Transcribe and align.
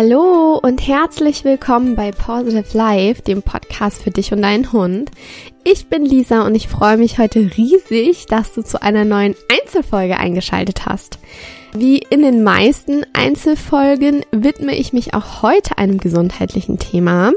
Hallo 0.00 0.60
und 0.62 0.86
herzlich 0.86 1.42
willkommen 1.42 1.96
bei 1.96 2.12
Positive 2.12 2.78
Life, 2.78 3.22
dem 3.22 3.42
Podcast 3.42 4.00
für 4.00 4.12
dich 4.12 4.32
und 4.32 4.42
deinen 4.42 4.70
Hund. 4.70 5.10
Ich 5.64 5.88
bin 5.88 6.04
Lisa 6.04 6.46
und 6.46 6.54
ich 6.54 6.68
freue 6.68 6.96
mich 6.96 7.18
heute 7.18 7.50
riesig, 7.56 8.26
dass 8.26 8.54
du 8.54 8.62
zu 8.62 8.80
einer 8.80 9.04
neuen 9.04 9.34
Einzelfolge 9.50 10.16
eingeschaltet 10.16 10.86
hast. 10.86 11.18
Wie 11.72 11.98
in 11.98 12.22
den 12.22 12.44
meisten 12.44 13.06
Einzelfolgen 13.12 14.24
widme 14.30 14.76
ich 14.76 14.92
mich 14.92 15.14
auch 15.14 15.42
heute 15.42 15.78
einem 15.78 15.98
gesundheitlichen 15.98 16.78
Thema. 16.78 17.32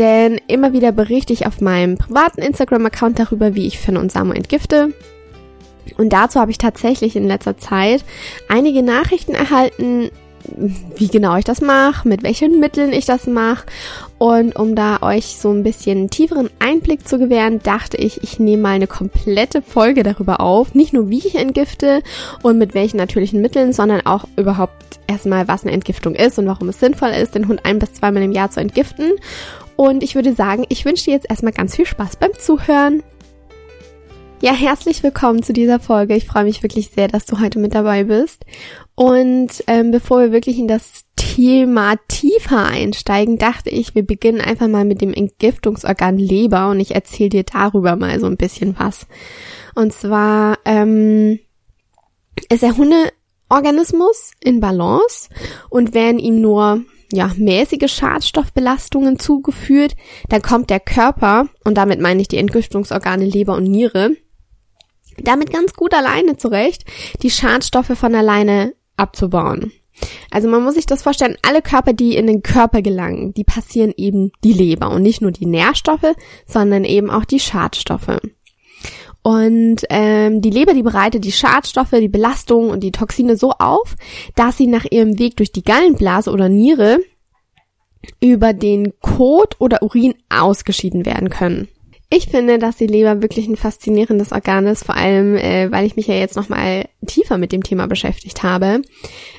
Denn 0.00 0.40
immer 0.48 0.72
wieder 0.72 0.90
berichte 0.90 1.32
ich 1.32 1.46
auf 1.46 1.60
meinem 1.60 1.98
privaten 1.98 2.42
Instagram-Account 2.42 3.20
darüber, 3.20 3.54
wie 3.54 3.68
ich 3.68 3.78
Finn 3.78 3.96
und 3.96 4.10
Samu 4.10 4.32
entgifte. 4.32 4.92
Und 5.98 6.12
dazu 6.12 6.40
habe 6.40 6.50
ich 6.50 6.58
tatsächlich 6.58 7.14
in 7.14 7.28
letzter 7.28 7.58
Zeit 7.58 8.04
einige 8.48 8.82
Nachrichten 8.82 9.36
erhalten, 9.36 10.10
wie 10.96 11.08
genau 11.08 11.36
ich 11.36 11.44
das 11.44 11.60
mache, 11.60 12.08
mit 12.08 12.22
welchen 12.22 12.60
Mitteln 12.60 12.92
ich 12.92 13.04
das 13.04 13.26
mache. 13.26 13.66
Und 14.18 14.56
um 14.56 14.74
da 14.74 15.02
euch 15.02 15.36
so 15.36 15.50
ein 15.50 15.62
bisschen 15.62 16.08
tieferen 16.08 16.48
Einblick 16.58 17.06
zu 17.06 17.18
gewähren, 17.18 17.60
dachte 17.62 17.96
ich, 17.96 18.22
ich 18.22 18.38
nehme 18.38 18.62
mal 18.62 18.74
eine 18.74 18.86
komplette 18.86 19.60
Folge 19.62 20.02
darüber 20.02 20.40
auf. 20.40 20.74
Nicht 20.74 20.92
nur, 20.92 21.10
wie 21.10 21.18
ich 21.18 21.34
entgifte 21.34 22.02
und 22.42 22.58
mit 22.58 22.74
welchen 22.74 22.96
natürlichen 22.96 23.42
Mitteln, 23.42 23.72
sondern 23.72 24.06
auch 24.06 24.24
überhaupt 24.36 25.00
erstmal, 25.06 25.48
was 25.48 25.64
eine 25.64 25.72
Entgiftung 25.72 26.14
ist 26.14 26.38
und 26.38 26.46
warum 26.46 26.68
es 26.68 26.80
sinnvoll 26.80 27.10
ist, 27.10 27.34
den 27.34 27.48
Hund 27.48 27.64
ein 27.64 27.78
bis 27.78 27.92
zweimal 27.94 28.22
im 28.22 28.32
Jahr 28.32 28.50
zu 28.50 28.60
entgiften. 28.60 29.12
Und 29.76 30.02
ich 30.02 30.14
würde 30.14 30.34
sagen, 30.34 30.64
ich 30.70 30.84
wünsche 30.84 31.04
dir 31.04 31.12
jetzt 31.12 31.28
erstmal 31.28 31.52
ganz 31.52 31.76
viel 31.76 31.86
Spaß 31.86 32.16
beim 32.16 32.32
Zuhören. 32.38 33.02
Ja, 34.42 34.52
herzlich 34.52 35.02
willkommen 35.02 35.42
zu 35.42 35.54
dieser 35.54 35.80
Folge. 35.80 36.14
Ich 36.14 36.26
freue 36.26 36.44
mich 36.44 36.62
wirklich 36.62 36.90
sehr, 36.90 37.08
dass 37.08 37.24
du 37.24 37.40
heute 37.40 37.58
mit 37.58 37.74
dabei 37.74 38.04
bist. 38.04 38.44
Und 38.94 39.64
ähm, 39.66 39.90
bevor 39.90 40.20
wir 40.20 40.32
wirklich 40.32 40.58
in 40.58 40.68
das 40.68 41.06
Thema 41.16 41.94
tiefer 42.06 42.66
einsteigen, 42.66 43.38
dachte 43.38 43.70
ich, 43.70 43.94
wir 43.94 44.04
beginnen 44.04 44.42
einfach 44.42 44.68
mal 44.68 44.84
mit 44.84 45.00
dem 45.00 45.14
Entgiftungsorgan 45.14 46.18
Leber 46.18 46.68
und 46.68 46.80
ich 46.80 46.94
erzähle 46.94 47.30
dir 47.30 47.44
darüber 47.44 47.96
mal 47.96 48.20
so 48.20 48.26
ein 48.26 48.36
bisschen 48.36 48.78
was. 48.78 49.06
Und 49.74 49.94
zwar 49.94 50.58
ähm, 50.66 51.38
ist 52.50 52.62
der 52.62 52.76
Hundeorganismus 52.76 54.32
in 54.44 54.60
Balance 54.60 55.30
und 55.70 55.94
werden 55.94 56.18
ihm 56.18 56.42
nur 56.42 56.82
ja, 57.10 57.30
mäßige 57.36 57.90
Schadstoffbelastungen 57.90 59.18
zugeführt, 59.18 59.94
dann 60.28 60.42
kommt 60.42 60.70
der 60.70 60.80
Körper, 60.80 61.48
und 61.64 61.76
damit 61.76 62.00
meine 62.00 62.20
ich 62.20 62.28
die 62.28 62.38
Entgiftungsorgane 62.38 63.24
Leber 63.24 63.54
und 63.54 63.64
Niere, 63.64 64.10
damit 65.22 65.52
ganz 65.52 65.74
gut 65.74 65.94
alleine 65.94 66.36
zurecht, 66.36 66.84
die 67.22 67.30
Schadstoffe 67.30 67.92
von 67.94 68.14
alleine 68.14 68.74
abzubauen. 68.96 69.72
Also 70.30 70.48
man 70.48 70.62
muss 70.62 70.74
sich 70.74 70.86
das 70.86 71.02
vorstellen, 71.02 71.36
alle 71.42 71.62
Körper, 71.62 71.92
die 71.92 72.16
in 72.16 72.26
den 72.26 72.42
Körper 72.42 72.82
gelangen, 72.82 73.32
die 73.34 73.44
passieren 73.44 73.94
eben 73.96 74.30
die 74.44 74.52
Leber 74.52 74.90
und 74.90 75.02
nicht 75.02 75.22
nur 75.22 75.30
die 75.30 75.46
Nährstoffe, 75.46 76.14
sondern 76.46 76.84
eben 76.84 77.10
auch 77.10 77.24
die 77.24 77.40
Schadstoffe. 77.40 78.18
Und 79.22 79.78
ähm, 79.90 80.40
die 80.40 80.50
Leber, 80.50 80.72
die 80.72 80.84
bereitet 80.84 81.24
die 81.24 81.32
Schadstoffe, 81.32 81.90
die 81.90 82.08
Belastungen 82.08 82.70
und 82.70 82.80
die 82.80 82.92
Toxine 82.92 83.36
so 83.36 83.50
auf, 83.52 83.96
dass 84.36 84.56
sie 84.56 84.68
nach 84.68 84.84
ihrem 84.88 85.18
Weg 85.18 85.36
durch 85.36 85.50
die 85.50 85.64
Gallenblase 85.64 86.30
oder 86.30 86.48
Niere 86.48 87.00
über 88.20 88.52
den 88.52 88.92
Kot 89.00 89.56
oder 89.58 89.82
Urin 89.82 90.14
ausgeschieden 90.28 91.04
werden 91.06 91.28
können. 91.28 91.66
Ich 92.08 92.28
finde, 92.28 92.58
dass 92.58 92.76
die 92.76 92.86
Leber 92.86 93.20
wirklich 93.20 93.48
ein 93.48 93.56
faszinierendes 93.56 94.30
Organ 94.30 94.66
ist, 94.66 94.84
vor 94.84 94.94
allem, 94.94 95.36
äh, 95.36 95.70
weil 95.72 95.84
ich 95.84 95.96
mich 95.96 96.06
ja 96.06 96.14
jetzt 96.14 96.36
nochmal 96.36 96.88
tiefer 97.04 97.36
mit 97.36 97.50
dem 97.50 97.64
Thema 97.64 97.88
beschäftigt 97.88 98.44
habe. 98.44 98.82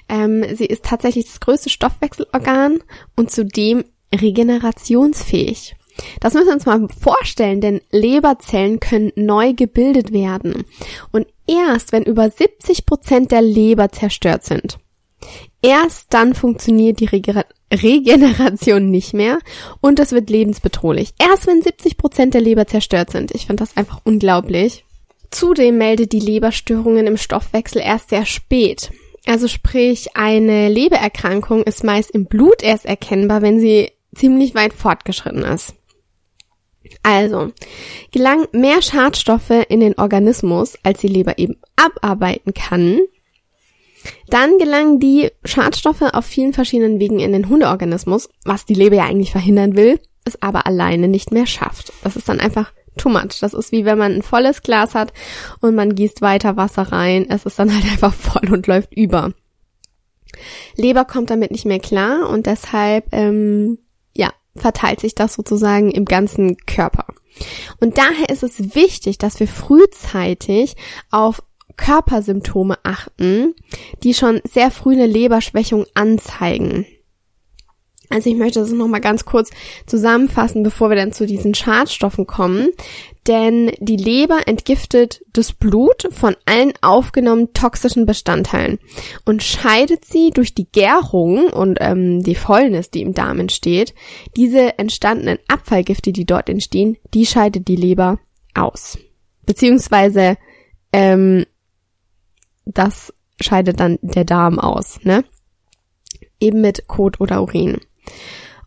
Ähm, 0.09 0.43
sie 0.53 0.65
ist 0.65 0.83
tatsächlich 0.83 1.25
das 1.25 1.39
größte 1.39 1.69
Stoffwechselorgan 1.69 2.79
und 3.15 3.31
zudem 3.31 3.85
regenerationsfähig. 4.13 5.75
Das 6.19 6.33
müssen 6.33 6.47
wir 6.47 6.53
uns 6.53 6.65
mal 6.65 6.87
vorstellen, 6.89 7.61
denn 7.61 7.81
Leberzellen 7.91 8.79
können 8.79 9.11
neu 9.15 9.53
gebildet 9.53 10.11
werden. 10.11 10.65
Und 11.11 11.27
erst 11.47 11.91
wenn 11.91 12.03
über 12.03 12.29
70 12.29 12.85
Prozent 12.85 13.31
der 13.31 13.41
Leber 13.41 13.91
zerstört 13.91 14.43
sind, 14.43 14.77
erst 15.61 16.13
dann 16.13 16.33
funktioniert 16.33 16.99
die 16.99 17.05
Rege 17.05 17.45
Regeneration 17.73 18.89
nicht 18.89 19.13
mehr 19.13 19.39
und 19.81 19.99
es 19.99 20.11
wird 20.11 20.29
lebensbedrohlich. 20.29 21.11
Erst 21.19 21.47
wenn 21.47 21.61
70 21.61 21.97
Prozent 21.97 22.33
der 22.33 22.41
Leber 22.41 22.67
zerstört 22.67 23.09
sind. 23.09 23.31
Ich 23.31 23.45
finde 23.45 23.63
das 23.63 23.75
einfach 23.75 24.01
unglaublich. 24.03 24.85
Zudem 25.31 25.77
meldet 25.77 26.13
die 26.13 26.19
Leberstörungen 26.19 27.07
im 27.07 27.17
Stoffwechsel 27.17 27.81
erst 27.81 28.09
sehr 28.09 28.25
spät. 28.25 28.91
Also 29.25 29.49
sprich, 29.49 30.15
eine 30.15 30.69
Lebererkrankung 30.69 31.63
ist 31.63 31.83
meist 31.83 32.11
im 32.11 32.25
Blut 32.25 32.63
erst 32.63 32.85
erkennbar, 32.85 33.41
wenn 33.41 33.59
sie 33.59 33.91
ziemlich 34.15 34.55
weit 34.55 34.73
fortgeschritten 34.73 35.43
ist. 35.43 35.73
Also, 37.03 37.51
gelangen 38.11 38.47
mehr 38.53 38.81
Schadstoffe 38.81 39.65
in 39.67 39.81
den 39.81 39.97
Organismus, 39.97 40.77
als 40.83 41.01
die 41.01 41.07
Leber 41.07 41.37
eben 41.37 41.57
abarbeiten 41.75 42.53
kann, 42.53 42.99
dann 44.29 44.57
gelangen 44.57 44.99
die 44.99 45.31
Schadstoffe 45.43 46.01
auf 46.01 46.25
vielen 46.25 46.53
verschiedenen 46.53 46.99
Wegen 46.99 47.19
in 47.19 47.31
den 47.31 47.49
Hundeorganismus, 47.49 48.29
was 48.45 48.65
die 48.65 48.73
Leber 48.73 48.97
ja 48.97 49.05
eigentlich 49.05 49.31
verhindern 49.31 49.75
will, 49.75 49.99
es 50.25 50.41
aber 50.41 50.67
alleine 50.67 51.07
nicht 51.07 51.31
mehr 51.31 51.47
schafft. 51.47 51.93
Das 52.03 52.15
ist 52.15 52.27
dann 52.29 52.39
einfach 52.39 52.73
too 52.97 53.09
much. 53.09 53.39
Das 53.39 53.53
ist 53.53 53.71
wie 53.71 53.85
wenn 53.85 53.97
man 53.97 54.13
ein 54.13 54.21
volles 54.21 54.61
Glas 54.61 54.95
hat 54.95 55.13
und 55.61 55.75
man 55.75 55.95
gießt 55.95 56.21
weiter 56.21 56.57
Wasser 56.57 56.83
rein. 56.83 57.27
Es 57.29 57.45
ist 57.45 57.59
dann 57.59 57.73
halt 57.73 57.85
einfach 57.85 58.13
voll 58.13 58.51
und 58.51 58.67
läuft 58.67 58.93
über. 58.93 59.33
Leber 60.75 61.05
kommt 61.05 61.29
damit 61.29 61.51
nicht 61.51 61.65
mehr 61.65 61.79
klar 61.79 62.29
und 62.29 62.45
deshalb, 62.45 63.05
ähm, 63.11 63.79
ja, 64.13 64.31
verteilt 64.55 64.99
sich 64.99 65.15
das 65.15 65.33
sozusagen 65.33 65.91
im 65.91 66.05
ganzen 66.05 66.57
Körper. 66.57 67.05
Und 67.79 67.97
daher 67.97 68.29
ist 68.29 68.43
es 68.43 68.75
wichtig, 68.75 69.17
dass 69.17 69.39
wir 69.39 69.47
frühzeitig 69.47 70.75
auf 71.11 71.43
Körpersymptome 71.77 72.77
achten, 72.83 73.55
die 74.03 74.13
schon 74.13 74.41
sehr 74.43 74.71
früh 74.71 74.93
eine 74.93 75.07
Leberschwächung 75.07 75.85
anzeigen. 75.93 76.85
Also 78.09 78.29
ich 78.29 78.37
möchte 78.37 78.59
das 78.59 78.71
nochmal 78.71 79.01
ganz 79.01 79.25
kurz 79.25 79.49
zusammenfassen, 79.85 80.63
bevor 80.63 80.89
wir 80.89 80.95
dann 80.95 81.11
zu 81.11 81.25
diesen 81.25 81.53
Schadstoffen 81.53 82.25
kommen. 82.25 82.69
Denn 83.27 83.71
die 83.79 83.97
Leber 83.97 84.47
entgiftet 84.47 85.21
das 85.33 85.51
Blut 85.51 86.07
von 86.11 86.37
allen 86.45 86.71
aufgenommenen 86.81 87.51
toxischen 87.51 88.05
Bestandteilen 88.05 88.79
und 89.25 89.43
scheidet 89.43 90.05
sie 90.05 90.29
durch 90.29 90.55
die 90.55 90.71
Gärung 90.71 91.49
und 91.49 91.79
ähm, 91.81 92.23
die 92.23 92.35
Fäulnis, 92.35 92.89
die 92.89 93.01
im 93.01 93.13
Darm 93.13 93.41
entsteht, 93.41 93.93
diese 94.37 94.79
entstandenen 94.79 95.39
Abfallgifte, 95.49 96.13
die 96.13 96.25
dort 96.25 96.47
entstehen, 96.47 96.95
die 97.13 97.25
scheidet 97.25 97.67
die 97.67 97.75
Leber 97.75 98.19
aus. 98.53 98.97
Beziehungsweise 99.45 100.37
ähm, 100.93 101.45
das 102.73 103.13
scheidet 103.41 103.79
dann 103.79 103.99
der 104.01 104.25
Darm 104.25 104.59
aus, 104.59 104.99
ne? 105.03 105.23
Eben 106.39 106.61
mit 106.61 106.87
Kot 106.87 107.19
oder 107.19 107.41
Urin. 107.41 107.79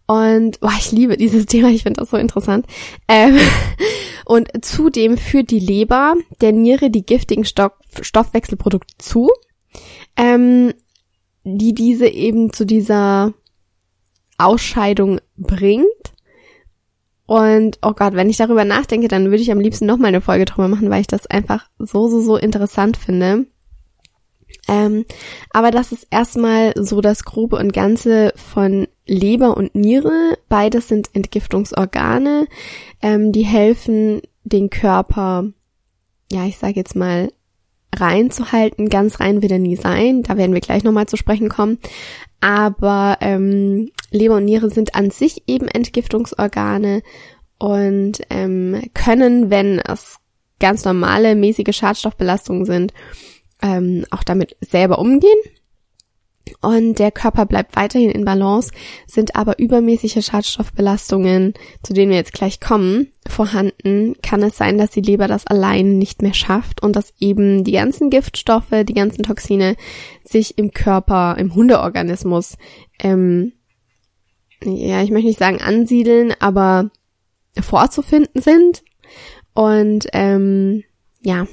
Und 0.07 0.59
boah, 0.61 0.73
ich 0.77 0.91
liebe 0.91 1.17
dieses 1.17 1.47
Thema, 1.47 1.69
ich 1.69 1.85
finde 1.85 2.01
das 2.01 2.11
so 2.11 2.17
interessant. 2.17 2.67
Ähm, 3.09 3.39
und 4.25 4.49
zudem 4.65 5.17
führt 5.17 5.51
die 5.51 5.61
Leber 5.61 6.15
der 6.41 6.53
Niere 6.53 6.91
die 6.91 7.07
giftigen 7.07 7.45
Stoff 7.45 7.73
Stoffwechselprodukte 8.01 8.95
zu, 8.99 9.31
ähm, 10.17 10.75
die 11.45 11.75
diese 11.75 12.07
eben 12.07 12.53
zu 12.53 12.67
dieser 12.67 13.35
Ausscheidung 14.39 15.21
bringt. 15.37 15.87
Und 17.27 17.79
oh 17.83 17.93
Gott, 17.93 18.15
wenn 18.15 18.31
ich 18.31 18.37
darüber 18.37 18.65
nachdenke, 18.65 19.07
dann 19.07 19.27
würde 19.27 19.43
ich 19.43 19.53
am 19.53 19.61
liebsten 19.61 19.87
nochmal 19.87 20.09
eine 20.09 20.21
Folge 20.21 20.45
drüber 20.45 20.67
machen, 20.67 20.91
weil 20.91 21.03
ich 21.03 21.07
das 21.07 21.29
einfach 21.29 21.69
so, 21.79 22.09
so, 22.09 22.21
so 22.21 22.37
interessant 22.37 22.97
finde. 22.97 23.47
Ähm, 24.69 25.05
aber 25.51 25.71
das 25.71 25.93
ist 25.93 26.07
erstmal 26.11 26.73
so 26.77 27.01
das 27.01 27.25
Grobe 27.25 27.57
und 27.57 27.73
Ganze 27.73 28.33
von 28.37 28.87
Leber 29.07 29.57
und 29.57 29.75
Niere. 29.75 30.39
Beides 30.49 30.89
sind 30.89 31.11
Entgiftungsorgane, 31.13 32.47
ähm, 33.03 33.33
die 33.33 33.45
helfen, 33.45 34.23
den 34.45 34.71
Körper, 34.71 35.45
ja, 36.31 36.47
ich 36.47 36.59
sage 36.59 36.75
jetzt 36.77 36.95
mal, 36.97 37.31
reinzuhalten. 37.95 38.89
Ganz 38.89 39.21
rein 39.21 39.43
wird 39.43 39.53
er 39.53 39.59
nie 39.59 39.77
sein. 39.77 40.23
Da 40.23 40.37
werden 40.37 40.55
wir 40.55 40.61
gleich 40.61 40.85
nochmal 40.85 41.07
zu 41.07 41.17
sprechen 41.17 41.49
kommen. 41.49 41.79
Aber 42.41 43.19
ähm, 43.21 43.91
Leber 44.11 44.37
und 44.37 44.45
Niere 44.45 44.71
sind 44.71 44.95
an 44.95 45.11
sich 45.11 45.43
eben 45.47 45.69
Entgiftungsorgane 45.69 47.03
und 47.59 48.21
ähm, 48.31 48.81
können, 48.95 49.51
wenn 49.51 49.79
es 49.81 50.17
ganz 50.61 50.85
normale 50.85 51.35
mäßige 51.35 51.77
Schadstoffbelastungen 51.77 52.65
sind, 52.65 52.95
ähm, 53.63 54.05
auch 54.11 54.25
damit 54.25 54.57
selber 54.61 54.99
umgehen. 54.99 55.39
Und 56.63 56.99
der 56.99 57.13
Körper 57.13 57.47
bleibt 57.47 57.77
weiterhin 57.77 58.11
in 58.11 58.25
Balance, 58.25 58.73
sind 59.07 59.37
aber 59.37 59.59
übermäßige 59.59 60.25
Schadstoffbelastungen, 60.25 61.55
zu 61.85 61.93
denen 61.93 62.11
wir 62.11 62.17
jetzt 62.17 62.33
gleich 62.33 62.59
kommen, 62.59 63.13
vorhanden, 63.29 64.17
kann 64.21 64.43
es 64.43 64.57
sein, 64.57 64.77
dass 64.77 64.91
die 64.91 65.03
Leber 65.03 65.29
das 65.29 65.47
allein 65.47 65.99
nicht 65.99 66.23
mehr 66.23 66.35
schafft 66.35 66.83
und 66.83 66.97
dass 66.97 67.15
eben 67.21 67.63
die 67.63 67.73
ganzen 67.73 68.11
Giftstoffe, 68.11 68.73
die 68.83 68.95
ganzen 68.95 69.23
Toxine 69.23 69.77
sich 70.25 70.59
im 70.59 70.73
Körper, 70.73 71.37
im 71.39 71.55
Hundeorganismus 71.55 72.57
ähm, 72.99 73.53
ja, 74.65 75.03
ich 75.03 75.11
möchte 75.11 75.29
nicht 75.29 75.39
sagen 75.39 75.61
ansiedeln, 75.61 76.35
aber 76.39 76.91
vorzufinden 77.59 78.41
sind. 78.41 78.83
Und 79.55 80.09
ähm, 80.13 80.85
ja, 81.21 81.47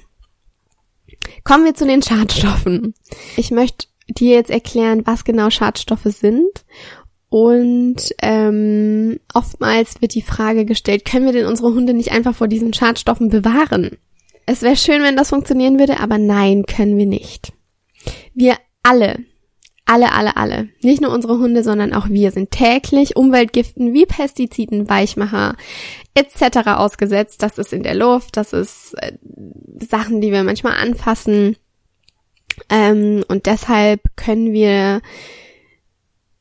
kommen 1.47 1.63
wir 1.63 1.75
zu 1.75 1.87
den 1.87 2.01
Schadstoffen. 2.01 2.93
Ich 3.37 3.51
möchte 3.51 3.87
dir 4.09 4.35
jetzt 4.35 4.49
erklären, 4.49 5.03
was 5.05 5.23
genau 5.23 5.49
Schadstoffe 5.49 6.03
sind. 6.03 6.65
Und 7.29 8.13
ähm, 8.21 9.21
oftmals 9.33 10.01
wird 10.01 10.13
die 10.13 10.21
Frage 10.21 10.65
gestellt, 10.65 11.05
können 11.05 11.25
wir 11.25 11.31
denn 11.31 11.45
unsere 11.45 11.73
Hunde 11.73 11.93
nicht 11.93 12.11
einfach 12.11 12.35
vor 12.35 12.49
diesen 12.49 12.73
Schadstoffen 12.73 13.29
bewahren? 13.29 13.97
Es 14.45 14.61
wäre 14.61 14.75
schön, 14.75 15.01
wenn 15.03 15.15
das 15.15 15.29
funktionieren 15.29 15.79
würde, 15.79 16.01
aber 16.01 16.17
nein, 16.17 16.65
können 16.65 16.97
wir 16.97 17.05
nicht. 17.05 17.53
Wir 18.33 18.57
alle 18.83 19.19
alle, 19.87 20.11
alle, 20.11 20.37
alle, 20.37 20.69
nicht 20.81 21.01
nur 21.01 21.11
unsere 21.11 21.39
Hunde, 21.39 21.63
sondern 21.63 21.93
auch 21.93 22.09
wir 22.09 22.31
sind 22.31 22.51
täglich 22.51 23.15
Umweltgiften 23.15 23.93
wie 23.93 24.05
Pestiziden, 24.05 24.89
Weichmacher 24.89 25.55
etc. 26.13 26.67
ausgesetzt. 26.67 27.41
Das 27.41 27.57
ist 27.57 27.73
in 27.73 27.83
der 27.83 27.95
Luft, 27.95 28.37
das 28.37 28.53
ist 28.53 28.95
äh, 29.01 29.13
Sachen, 29.89 30.21
die 30.21 30.31
wir 30.31 30.43
manchmal 30.43 30.77
anfassen. 30.77 31.55
Ähm, 32.69 33.23
und 33.27 33.45
deshalb 33.45 34.01
können 34.15 34.51
wir 34.51 35.01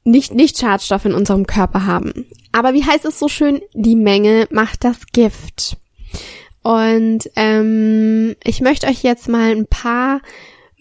nicht, 0.04 0.34
nicht 0.34 0.58
Schadstoffe 0.58 1.04
in 1.04 1.14
unserem 1.14 1.46
Körper 1.46 1.86
haben. 1.86 2.26
Aber 2.52 2.74
wie 2.74 2.84
heißt 2.84 3.04
es 3.04 3.18
so 3.18 3.28
schön? 3.28 3.60
Die 3.74 3.96
Menge 3.96 4.46
macht 4.50 4.84
das 4.84 5.06
Gift. 5.12 5.76
Und 6.62 7.30
ähm, 7.36 8.34
ich 8.42 8.60
möchte 8.60 8.86
euch 8.88 9.02
jetzt 9.02 9.28
mal 9.28 9.50
ein 9.50 9.66
paar 9.66 10.20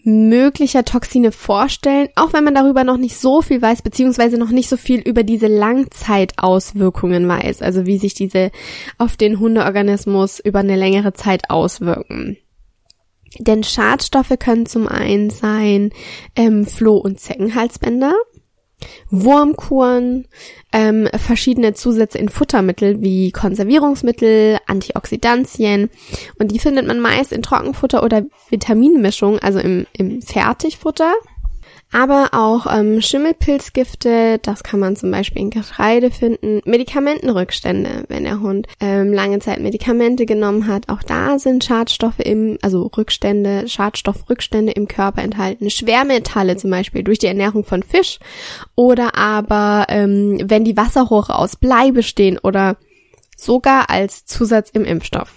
möglicher 0.06 0.84
Toxine 0.84 1.32
vorstellen, 1.32 2.08
auch 2.14 2.32
wenn 2.32 2.44
man 2.44 2.54
darüber 2.54 2.84
noch 2.84 2.96
nicht 2.96 3.16
so 3.16 3.42
viel 3.42 3.60
weiß, 3.60 3.82
beziehungsweise 3.82 4.38
noch 4.38 4.50
nicht 4.50 4.68
so 4.68 4.76
viel 4.76 5.00
über 5.00 5.24
diese 5.24 5.48
Langzeitauswirkungen 5.48 7.26
weiß, 7.26 7.60
also 7.60 7.86
wie 7.86 7.98
sich 7.98 8.14
diese 8.14 8.52
auf 8.98 9.16
den 9.16 9.40
Hundeorganismus 9.40 10.38
über 10.38 10.60
eine 10.60 10.76
längere 10.76 11.12
Zeit 11.12 11.50
auswirken. 11.50 12.38
Denn 13.38 13.64
Schadstoffe 13.64 14.32
können 14.38 14.66
zum 14.66 14.86
einen 14.86 15.30
sein 15.30 15.90
ähm, 16.36 16.66
Floh- 16.66 16.98
und 16.98 17.20
Zeckenhalsbänder, 17.20 18.14
Wurmkuren, 19.10 20.26
ähm, 20.72 21.08
verschiedene 21.16 21.74
Zusätze 21.74 22.18
in 22.18 22.28
Futtermittel 22.28 23.00
wie 23.02 23.32
Konservierungsmittel, 23.32 24.58
Antioxidantien. 24.66 25.90
Und 26.38 26.52
die 26.52 26.58
findet 26.58 26.86
man 26.86 27.00
meist 27.00 27.32
in 27.32 27.42
Trockenfutter 27.42 28.02
oder 28.02 28.22
Vitaminmischung, 28.50 29.38
also 29.38 29.58
im, 29.58 29.86
im 29.92 30.22
Fertigfutter 30.22 31.14
aber 31.92 32.30
auch 32.32 32.66
ähm, 32.70 33.00
Schimmelpilzgifte, 33.00 34.38
das 34.42 34.62
kann 34.62 34.80
man 34.80 34.96
zum 34.96 35.10
Beispiel 35.10 35.42
in 35.42 35.50
Getreide 35.50 36.10
finden, 36.10 36.60
Medikamentenrückstände, 36.64 38.04
wenn 38.08 38.24
der 38.24 38.40
Hund 38.40 38.66
ähm, 38.80 39.12
lange 39.12 39.38
Zeit 39.38 39.60
Medikamente 39.60 40.26
genommen 40.26 40.66
hat, 40.66 40.88
auch 40.88 41.02
da 41.02 41.38
sind 41.38 41.64
Schadstoffe 41.64 42.18
im, 42.18 42.58
also 42.60 42.90
Rückstände, 42.96 43.68
Schadstoffrückstände 43.68 44.72
im 44.72 44.88
Körper 44.88 45.22
enthalten, 45.22 45.70
Schwermetalle 45.70 46.56
zum 46.56 46.70
Beispiel 46.70 47.02
durch 47.02 47.18
die 47.18 47.26
Ernährung 47.26 47.64
von 47.64 47.82
Fisch. 47.82 48.18
Oder 48.74 49.16
aber 49.16 49.86
ähm, 49.88 50.40
wenn 50.44 50.64
die 50.64 50.76
Wasserrohre 50.76 51.38
aus 51.38 51.56
Blei 51.56 51.92
bestehen 51.92 52.38
oder 52.38 52.76
sogar 53.36 53.90
als 53.90 54.26
Zusatz 54.26 54.70
im 54.70 54.84
Impfstoff. 54.84 55.34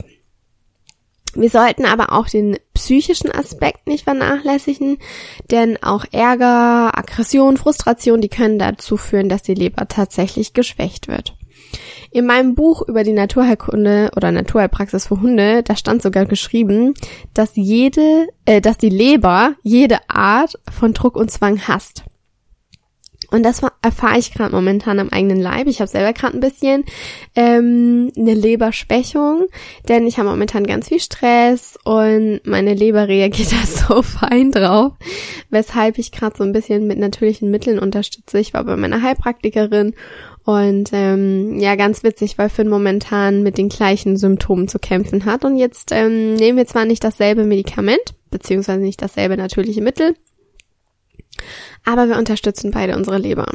Wir 1.35 1.49
sollten 1.49 1.85
aber 1.85 2.13
auch 2.13 2.27
den 2.27 2.57
psychischen 2.73 3.31
Aspekt 3.31 3.87
nicht 3.87 4.05
vernachlässigen, 4.05 4.97
denn 5.51 5.81
auch 5.83 6.05
Ärger, 6.11 6.97
Aggression, 6.97 7.57
Frustration, 7.57 8.21
die 8.21 8.29
können 8.29 8.57
dazu 8.57 8.97
führen, 8.97 9.29
dass 9.29 9.43
die 9.43 9.53
Leber 9.53 9.87
tatsächlich 9.87 10.53
geschwächt 10.53 11.07
wird. 11.07 11.35
In 12.11 12.25
meinem 12.25 12.55
Buch 12.55 12.81
über 12.87 13.03
die 13.03 13.13
Naturheilkunde 13.13 14.11
oder 14.15 14.31
Naturheilpraxis 14.31 15.07
für 15.07 15.21
Hunde, 15.21 15.61
da 15.61 15.75
stand 15.75 16.01
sogar 16.01 16.25
geschrieben, 16.25 16.95
dass 17.35 17.51
jede, 17.55 18.27
äh, 18.45 18.61
dass 18.61 18.77
die 18.77 18.89
Leber 18.89 19.53
jede 19.61 19.97
Art 20.09 20.57
von 20.71 20.93
Druck 20.93 21.15
und 21.15 21.29
Zwang 21.29 21.67
hasst. 21.67 22.03
Und 23.29 23.43
das 23.43 23.61
erfahre 23.81 24.19
ich 24.19 24.33
gerade 24.33 24.53
momentan 24.53 24.99
am 24.99 25.09
eigenen 25.09 25.39
Leib. 25.39 25.67
Ich 25.67 25.79
habe 25.79 25.89
selber 25.89 26.13
gerade 26.13 26.37
ein 26.37 26.41
bisschen 26.41 26.83
ähm, 27.35 28.11
eine 28.17 28.33
Leberschwächung, 28.33 29.45
denn 29.87 30.05
ich 30.05 30.17
habe 30.17 30.29
momentan 30.29 30.67
ganz 30.67 30.89
viel 30.89 30.99
Stress 30.99 31.77
und 31.85 32.41
meine 32.45 32.73
Leber 32.73 33.07
reagiert 33.07 33.51
da 33.53 33.65
so 33.65 34.01
fein 34.01 34.51
drauf, 34.51 34.93
weshalb 35.49 35.97
ich 35.97 36.11
gerade 36.11 36.37
so 36.37 36.43
ein 36.43 36.51
bisschen 36.51 36.87
mit 36.87 36.99
natürlichen 36.99 37.49
Mitteln 37.49 37.79
unterstütze. 37.79 38.39
Ich 38.39 38.53
war 38.53 38.63
bei 38.63 38.75
meiner 38.75 39.01
Heilpraktikerin 39.01 39.93
und 40.43 40.89
ähm, 40.93 41.59
ja, 41.59 41.75
ganz 41.75 42.03
witzig, 42.03 42.37
weil 42.37 42.49
Finn 42.49 42.69
momentan 42.69 43.43
mit 43.43 43.57
den 43.57 43.69
gleichen 43.69 44.17
Symptomen 44.17 44.67
zu 44.67 44.79
kämpfen 44.79 45.25
hat. 45.25 45.45
Und 45.45 45.57
jetzt 45.57 45.91
ähm, 45.91 46.33
nehmen 46.33 46.57
wir 46.57 46.65
zwar 46.65 46.85
nicht 46.85 47.03
dasselbe 47.03 47.43
Medikament, 47.43 48.01
beziehungsweise 48.31 48.81
nicht 48.81 49.01
dasselbe 49.01 49.37
natürliche 49.37 49.81
Mittel, 49.81 50.15
aber 51.85 52.07
wir 52.09 52.17
unterstützen 52.17 52.71
beide 52.71 52.95
unsere 52.95 53.17
Leber. 53.17 53.45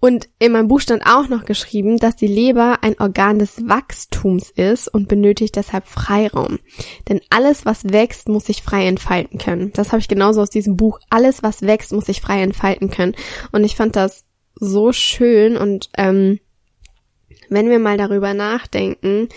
Und 0.00 0.28
in 0.38 0.52
meinem 0.52 0.68
Buch 0.68 0.80
stand 0.80 1.06
auch 1.06 1.28
noch 1.28 1.44
geschrieben, 1.44 1.98
dass 1.98 2.14
die 2.14 2.26
Leber 2.26 2.78
ein 2.82 2.98
Organ 3.00 3.38
des 3.38 3.66
Wachstums 3.66 4.50
ist 4.50 4.88
und 4.88 5.08
benötigt 5.08 5.56
deshalb 5.56 5.86
Freiraum. 5.86 6.58
Denn 7.08 7.20
alles, 7.30 7.64
was 7.64 7.84
wächst, 7.84 8.28
muss 8.28 8.46
sich 8.46 8.62
frei 8.62 8.86
entfalten 8.86 9.38
können. 9.38 9.72
Das 9.72 9.92
habe 9.92 10.00
ich 10.00 10.08
genauso 10.08 10.42
aus 10.42 10.50
diesem 10.50 10.76
Buch. 10.76 11.00
Alles, 11.10 11.42
was 11.42 11.62
wächst, 11.62 11.92
muss 11.92 12.06
sich 12.06 12.20
frei 12.20 12.42
entfalten 12.42 12.90
können. 12.90 13.16
Und 13.52 13.64
ich 13.64 13.76
fand 13.76 13.96
das 13.96 14.24
so 14.54 14.92
schön 14.92 15.56
und 15.56 15.90
ähm, 15.96 16.40
wenn 17.48 17.68
wir 17.68 17.78
mal 17.78 17.96
darüber 17.96 18.34
nachdenken, 18.34 19.28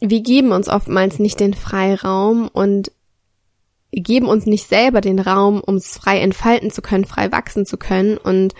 wir 0.00 0.20
geben 0.20 0.52
uns 0.52 0.68
oftmals 0.68 1.18
nicht 1.18 1.40
den 1.40 1.54
Freiraum 1.54 2.48
und 2.48 2.92
geben 4.02 4.26
uns 4.26 4.46
nicht 4.46 4.68
selber 4.68 5.00
den 5.00 5.18
Raum, 5.18 5.60
um 5.60 5.76
es 5.76 5.96
frei 5.96 6.18
entfalten 6.20 6.70
zu 6.70 6.82
können, 6.82 7.04
frei 7.04 7.30
wachsen 7.32 7.66
zu 7.66 7.76
können 7.76 8.16
und 8.16 8.54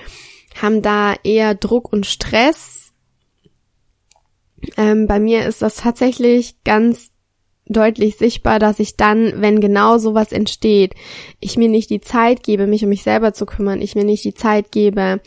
haben 0.60 0.82
da 0.82 1.14
eher 1.24 1.54
Druck 1.54 1.92
und 1.92 2.06
Stress. 2.06 2.92
Ähm, 4.76 5.06
bei 5.06 5.18
mir 5.18 5.46
ist 5.46 5.62
das 5.62 5.76
tatsächlich 5.76 6.62
ganz 6.64 7.10
deutlich 7.66 8.16
sichtbar, 8.16 8.58
dass 8.58 8.78
ich 8.78 8.96
dann, 8.96 9.40
wenn 9.40 9.60
genau 9.60 9.98
sowas 9.98 10.32
entsteht, 10.32 10.94
ich 11.40 11.56
mir 11.56 11.68
nicht 11.68 11.90
die 11.90 12.00
Zeit 12.00 12.42
gebe, 12.42 12.66
mich 12.66 12.84
um 12.84 12.90
mich 12.90 13.02
selber 13.02 13.32
zu 13.32 13.46
kümmern, 13.46 13.80
ich 13.80 13.94
mir 13.94 14.04
nicht 14.04 14.24
die 14.24 14.34
Zeit 14.34 14.70
gebe, 14.70 15.20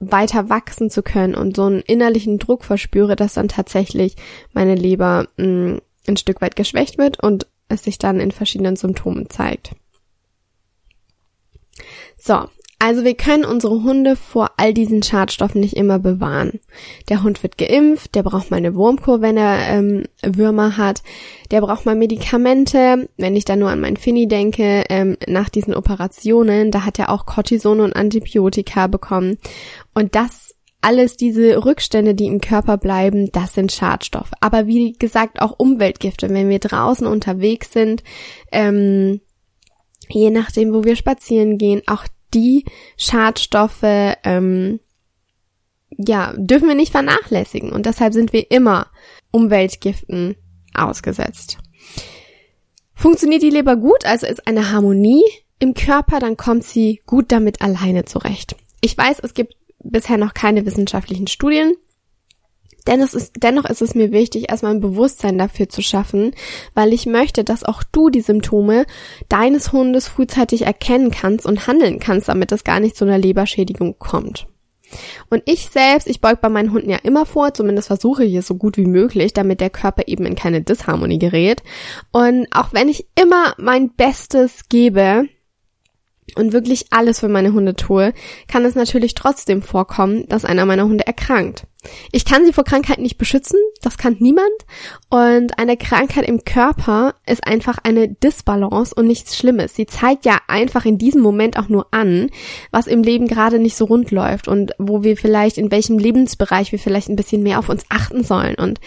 weiter 0.00 0.48
wachsen 0.48 0.90
zu 0.90 1.02
können 1.02 1.34
und 1.34 1.56
so 1.56 1.64
einen 1.64 1.80
innerlichen 1.80 2.38
Druck 2.38 2.64
verspüre, 2.64 3.16
dass 3.16 3.34
dann 3.34 3.48
tatsächlich 3.48 4.16
meine 4.52 4.74
Leber 4.74 5.28
mh, 5.36 5.46
mm, 5.46 5.80
ein 6.08 6.16
Stück 6.16 6.40
weit 6.40 6.56
geschwächt 6.56 6.98
wird 6.98 7.22
und 7.22 7.46
es 7.68 7.84
sich 7.84 7.98
dann 7.98 8.20
in 8.20 8.30
verschiedenen 8.30 8.76
Symptomen 8.76 9.28
zeigt. 9.30 9.74
So, 12.16 12.48
also 12.80 13.02
wir 13.02 13.14
können 13.14 13.44
unsere 13.44 13.82
Hunde 13.82 14.14
vor 14.14 14.52
all 14.56 14.72
diesen 14.72 15.02
Schadstoffen 15.02 15.60
nicht 15.60 15.76
immer 15.76 15.98
bewahren. 15.98 16.60
Der 17.08 17.24
Hund 17.24 17.42
wird 17.42 17.58
geimpft, 17.58 18.14
der 18.14 18.22
braucht 18.22 18.52
mal 18.52 18.58
eine 18.58 18.76
Wurmkur, 18.76 19.20
wenn 19.20 19.36
er 19.36 19.68
ähm, 19.68 20.04
Würmer 20.22 20.76
hat, 20.76 21.02
der 21.50 21.60
braucht 21.60 21.86
mal 21.86 21.96
Medikamente, 21.96 23.08
wenn 23.16 23.34
ich 23.34 23.44
da 23.44 23.56
nur 23.56 23.70
an 23.70 23.80
meinen 23.80 23.96
Finny 23.96 24.28
denke, 24.28 24.84
ähm, 24.90 25.16
nach 25.26 25.48
diesen 25.48 25.74
Operationen, 25.74 26.70
da 26.70 26.84
hat 26.84 27.00
er 27.00 27.10
auch 27.10 27.26
Cortison 27.26 27.80
und 27.80 27.96
Antibiotika 27.96 28.86
bekommen. 28.86 29.38
Und 29.92 30.14
das 30.14 30.54
alles 30.80 31.16
diese 31.16 31.64
Rückstände, 31.64 32.14
die 32.14 32.26
im 32.26 32.40
Körper 32.40 32.76
bleiben, 32.76 33.30
das 33.32 33.54
sind 33.54 33.72
Schadstoffe. 33.72 34.30
Aber 34.40 34.66
wie 34.66 34.92
gesagt, 34.92 35.40
auch 35.40 35.58
Umweltgifte, 35.58 36.30
wenn 36.30 36.48
wir 36.48 36.60
draußen 36.60 37.06
unterwegs 37.06 37.72
sind, 37.72 38.02
ähm, 38.52 39.20
je 40.08 40.30
nachdem, 40.30 40.72
wo 40.72 40.84
wir 40.84 40.96
spazieren 40.96 41.58
gehen, 41.58 41.82
auch 41.86 42.04
die 42.32 42.64
Schadstoffe, 42.96 43.82
ähm, 43.82 44.80
ja, 45.90 46.32
dürfen 46.36 46.68
wir 46.68 46.74
nicht 46.74 46.92
vernachlässigen. 46.92 47.72
Und 47.72 47.86
deshalb 47.86 48.12
sind 48.12 48.32
wir 48.32 48.50
immer 48.50 48.86
Umweltgiften 49.30 50.36
ausgesetzt. 50.74 51.58
Funktioniert 52.94 53.42
die 53.42 53.50
Leber 53.50 53.76
gut, 53.76 54.04
also 54.04 54.26
ist 54.26 54.46
eine 54.46 54.70
Harmonie 54.70 55.24
im 55.58 55.74
Körper, 55.74 56.20
dann 56.20 56.36
kommt 56.36 56.64
sie 56.64 57.02
gut 57.06 57.32
damit 57.32 57.62
alleine 57.62 58.04
zurecht. 58.04 58.56
Ich 58.80 58.96
weiß, 58.96 59.20
es 59.20 59.34
gibt 59.34 59.54
bisher 59.90 60.16
noch 60.16 60.34
keine 60.34 60.66
wissenschaftlichen 60.66 61.26
Studien. 61.26 61.74
Dennoch 62.86 63.12
ist, 63.12 63.32
dennoch 63.36 63.66
ist 63.66 63.82
es 63.82 63.94
mir 63.94 64.12
wichtig, 64.12 64.50
erstmal 64.50 64.72
ein 64.72 64.80
Bewusstsein 64.80 65.36
dafür 65.36 65.68
zu 65.68 65.82
schaffen, 65.82 66.32
weil 66.74 66.94
ich 66.94 67.04
möchte, 67.04 67.44
dass 67.44 67.64
auch 67.64 67.82
du 67.82 68.08
die 68.08 68.22
Symptome 68.22 68.86
deines 69.28 69.72
Hundes 69.72 70.08
frühzeitig 70.08 70.62
erkennen 70.62 71.10
kannst 71.10 71.44
und 71.44 71.66
handeln 71.66 71.98
kannst, 71.98 72.28
damit 72.28 72.50
es 72.50 72.64
gar 72.64 72.80
nicht 72.80 72.96
zu 72.96 73.04
einer 73.04 73.18
Leberschädigung 73.18 73.98
kommt. 73.98 74.46
Und 75.28 75.42
ich 75.44 75.68
selbst, 75.68 76.08
ich 76.08 76.22
beug 76.22 76.40
bei 76.40 76.48
meinen 76.48 76.72
Hunden 76.72 76.88
ja 76.88 76.96
immer 77.02 77.26
vor, 77.26 77.52
zumindest 77.52 77.88
versuche 77.88 78.24
ich 78.24 78.34
es 78.34 78.46
so 78.46 78.54
gut 78.54 78.78
wie 78.78 78.86
möglich, 78.86 79.34
damit 79.34 79.60
der 79.60 79.68
Körper 79.68 80.04
eben 80.06 80.24
in 80.24 80.34
keine 80.34 80.62
Disharmonie 80.62 81.18
gerät. 81.18 81.62
Und 82.10 82.46
auch 82.52 82.72
wenn 82.72 82.88
ich 82.88 83.06
immer 83.20 83.54
mein 83.58 83.90
Bestes 83.94 84.68
gebe, 84.70 85.28
und 86.36 86.52
wirklich 86.52 86.86
alles 86.90 87.20
für 87.20 87.28
meine 87.28 87.52
Hunde 87.52 87.74
tue, 87.74 88.12
kann 88.46 88.64
es 88.64 88.74
natürlich 88.74 89.14
trotzdem 89.14 89.62
vorkommen, 89.62 90.26
dass 90.28 90.44
einer 90.44 90.66
meiner 90.66 90.84
Hunde 90.84 91.06
erkrankt. 91.06 91.66
Ich 92.12 92.24
kann 92.24 92.44
sie 92.44 92.52
vor 92.52 92.64
Krankheiten 92.64 93.02
nicht 93.02 93.18
beschützen, 93.18 93.58
das 93.82 93.98
kann 93.98 94.16
niemand. 94.18 94.50
Und 95.10 95.58
eine 95.58 95.76
Krankheit 95.76 96.26
im 96.26 96.44
Körper 96.44 97.14
ist 97.26 97.46
einfach 97.46 97.78
eine 97.82 98.08
Disbalance 98.08 98.94
und 98.94 99.06
nichts 99.06 99.36
Schlimmes. 99.36 99.74
Sie 99.74 99.86
zeigt 99.86 100.24
ja 100.24 100.38
einfach 100.48 100.84
in 100.84 100.98
diesem 100.98 101.22
Moment 101.22 101.58
auch 101.58 101.68
nur 101.68 101.86
an, 101.92 102.30
was 102.72 102.86
im 102.86 103.02
Leben 103.02 103.28
gerade 103.28 103.58
nicht 103.58 103.76
so 103.76 103.84
rund 103.84 104.10
läuft 104.10 104.48
und 104.48 104.72
wo 104.78 105.02
wir 105.02 105.16
vielleicht, 105.16 105.56
in 105.58 105.70
welchem 105.70 105.98
Lebensbereich 105.98 106.72
wir 106.72 106.78
vielleicht 106.78 107.08
ein 107.08 107.16
bisschen 107.16 107.42
mehr 107.42 107.58
auf 107.58 107.68
uns 107.68 107.84
achten 107.88 108.24
sollen. 108.24 108.56
Und 108.56 108.80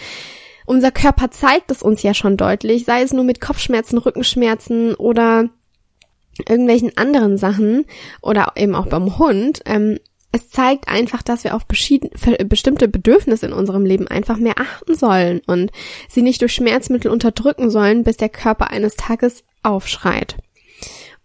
unser 0.66 0.90
Körper 0.90 1.30
zeigt 1.30 1.70
es 1.70 1.82
uns 1.82 2.02
ja 2.02 2.14
schon 2.14 2.36
deutlich, 2.36 2.84
sei 2.84 3.02
es 3.02 3.12
nur 3.12 3.24
mit 3.24 3.40
Kopfschmerzen, 3.40 3.98
Rückenschmerzen 3.98 4.94
oder 4.94 5.48
irgendwelchen 6.38 6.96
anderen 6.96 7.38
Sachen 7.38 7.84
oder 8.20 8.52
eben 8.56 8.74
auch 8.74 8.86
beim 8.86 9.18
Hund. 9.18 9.60
Ähm, 9.66 9.98
es 10.32 10.48
zeigt 10.48 10.88
einfach, 10.88 11.22
dass 11.22 11.44
wir 11.44 11.54
auf 11.54 11.66
bestimmte 11.66 12.88
Bedürfnisse 12.88 13.46
in 13.46 13.52
unserem 13.52 13.84
Leben 13.84 14.08
einfach 14.08 14.38
mehr 14.38 14.58
achten 14.58 14.94
sollen 14.94 15.42
und 15.46 15.70
sie 16.08 16.22
nicht 16.22 16.40
durch 16.40 16.54
Schmerzmittel 16.54 17.10
unterdrücken 17.10 17.70
sollen, 17.70 18.02
bis 18.02 18.16
der 18.16 18.30
Körper 18.30 18.70
eines 18.70 18.96
Tages 18.96 19.44
aufschreit. 19.62 20.36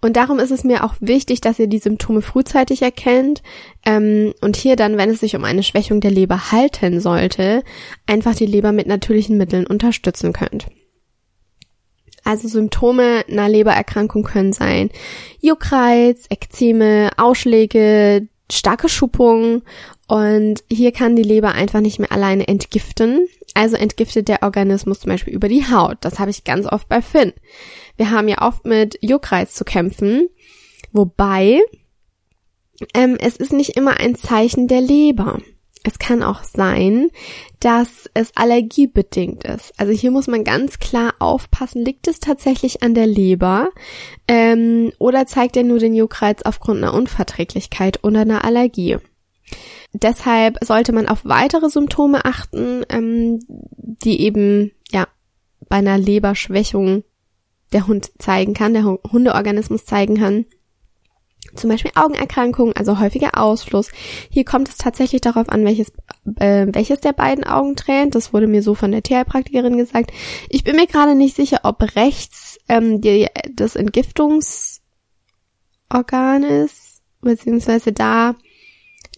Und 0.02 0.16
darum 0.16 0.40
ist 0.40 0.52
es 0.52 0.64
mir 0.64 0.84
auch 0.84 0.96
wichtig, 1.00 1.42
dass 1.42 1.58
ihr 1.58 1.68
die 1.68 1.80
Symptome 1.80 2.22
frühzeitig 2.22 2.82
erkennt 2.82 3.42
ähm, 3.86 4.34
und 4.42 4.56
hier 4.56 4.76
dann, 4.76 4.98
wenn 4.98 5.10
es 5.10 5.22
sich 5.22 5.36
um 5.36 5.44
eine 5.44 5.64
Schwächung 5.64 6.02
der 6.02 6.12
Leber 6.12 6.52
halten 6.52 7.00
sollte, 7.00 7.64
einfach 8.06 8.36
die 8.36 8.46
Leber 8.46 8.74
mit 8.74 8.88
natürlichen 8.88 9.38
Mitteln 9.38 9.66
unterstützen 9.66 10.34
könnt. 10.34 10.68
Also 12.28 12.50
Symptome 12.50 13.24
einer 13.30 13.48
Lebererkrankung 13.48 14.24
können 14.24 14.52
sein 14.52 14.90
Juckreiz, 15.40 16.26
Ekzeme, 16.30 17.10
Ausschläge, 17.16 18.28
starke 18.52 18.90
Schuppung 18.90 19.62
und 20.08 20.62
hier 20.70 20.92
kann 20.92 21.16
die 21.16 21.24
Leber 21.24 21.54
einfach 21.54 21.80
nicht 21.80 22.00
mehr 22.00 22.12
alleine 22.12 22.46
entgiften. 22.50 23.30
Also 23.54 23.78
entgiftet 23.78 24.28
der 24.28 24.44
Organismus 24.44 25.00
zum 25.00 25.12
Beispiel 25.12 25.34
über 25.34 25.48
die 25.48 25.72
Haut. 25.72 26.00
Das 26.02 26.20
habe 26.20 26.30
ich 26.30 26.44
ganz 26.44 26.66
oft 26.66 26.90
bei 26.90 27.02
Finn. 27.02 27.32
Wir 27.96 28.12
haben 28.12 28.28
ja 28.28 28.42
oft 28.42 28.66
mit 28.66 29.00
Juckreiz 29.00 29.54
zu 29.54 29.64
kämpfen, 29.64 30.28
wobei 30.92 31.62
ähm, 32.94 33.16
es 33.22 33.38
ist 33.38 33.54
nicht 33.54 33.78
immer 33.78 34.02
ein 34.02 34.16
Zeichen 34.16 34.68
der 34.68 34.82
Leber. 34.82 35.40
Es 35.88 36.00
kann 36.00 36.22
auch 36.22 36.44
sein, 36.44 37.12
dass 37.62 38.10
es 38.14 38.36
allergiebedingt 38.36 39.46
ist. 39.46 39.74
Also 39.78 39.94
hier 39.94 40.12
muss 40.12 40.28
man 40.28 40.44
ganz 40.44 40.80
klar 40.80 41.14
aufpassen, 41.20 41.86
liegt 41.86 42.10
es 42.10 42.20
tatsächlich 42.20 42.84
an 42.84 42.94
der 42.94 43.08
Leber 43.08 43.70
ähm, 44.28 44.92
oder 45.00 45.28
zeigt 45.28 45.56
er 45.56 45.64
nur 45.64 45.80
den 45.80 45.96
Juckreiz 45.96 46.42
aufgrund 46.42 46.84
einer 46.84 46.94
Unverträglichkeit 46.94 48.04
oder 48.04 48.20
einer 48.20 48.44
Allergie. 48.44 48.98
Deshalb 49.94 50.58
sollte 50.62 50.92
man 50.92 51.08
auf 51.08 51.24
weitere 51.24 51.70
Symptome 51.70 52.26
achten, 52.26 52.84
ähm, 52.90 53.40
die 53.48 54.20
eben 54.20 54.72
ja 54.92 55.08
bei 55.70 55.78
einer 55.78 55.98
Leberschwächung 55.98 57.06
der 57.72 57.88
Hund 57.88 58.12
zeigen 58.20 58.54
kann, 58.54 58.74
der 58.74 58.84
Hundeorganismus 58.84 59.86
zeigen 59.86 60.18
kann. 60.18 60.48
Zum 61.56 61.70
Beispiel 61.70 61.92
Augenerkrankungen, 61.96 62.76
also 62.76 63.00
häufiger 63.00 63.38
Ausfluss. 63.42 63.92
Hier 64.30 64.46
kommt 64.46 64.70
es 64.70 64.78
tatsächlich 64.78 65.22
darauf 65.22 65.50
an, 65.50 65.66
welches, 65.66 65.92
äh, 66.40 66.68
welches 66.70 67.02
der 67.02 67.14
beiden 67.14 67.44
Augen 67.44 67.76
tränt. 67.76 68.16
Das 68.16 68.34
wurde 68.34 68.48
mir 68.48 68.62
so 68.62 68.76
von 68.76 68.92
der 68.92 69.04
Tierheilpraktikerin 69.04 69.78
gesagt. 69.78 70.12
Ich 70.50 70.64
bin 70.64 70.76
mir 70.76 70.88
gerade 70.88 71.16
nicht 71.16 71.36
sicher, 71.36 71.62
ob 71.64 71.96
rechts 71.96 72.60
ähm, 72.70 73.02
die, 73.02 73.28
das 73.52 73.76
Entgiftungsorgan 73.76 74.82
ist, 76.44 77.02
beziehungsweise 77.22 77.92
da 77.92 78.36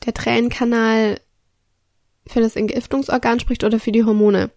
der 0.06 0.14
Tränenkanal 0.14 1.20
für 2.28 2.42
das 2.42 2.56
Entgiftungsorgan 2.56 3.40
spricht 3.40 3.64
oder 3.64 3.80
für 3.80 3.92
die 3.92 4.06
Hormone. 4.06 4.52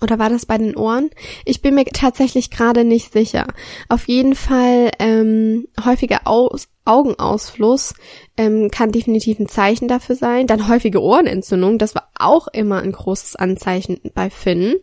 Oder 0.00 0.18
war 0.18 0.30
das 0.30 0.46
bei 0.46 0.58
den 0.58 0.76
Ohren? 0.76 1.10
Ich 1.44 1.62
bin 1.62 1.74
mir 1.74 1.84
tatsächlich 1.84 2.50
gerade 2.50 2.84
nicht 2.84 3.12
sicher. 3.12 3.46
Auf 3.88 4.08
jeden 4.08 4.34
Fall 4.34 4.90
ähm, 4.98 5.68
häufiger 5.84 6.22
Aus 6.24 6.68
Augenausfluss 6.84 7.94
ähm, 8.36 8.70
kann 8.70 8.92
definitiv 8.92 9.38
ein 9.38 9.48
Zeichen 9.48 9.88
dafür 9.88 10.16
sein. 10.16 10.46
Dann 10.46 10.68
häufige 10.68 11.00
Ohrenentzündung, 11.00 11.78
das 11.78 11.94
war 11.94 12.10
auch 12.18 12.48
immer 12.48 12.82
ein 12.82 12.92
großes 12.92 13.36
Anzeichen 13.36 14.00
bei 14.14 14.28
Finn. 14.28 14.76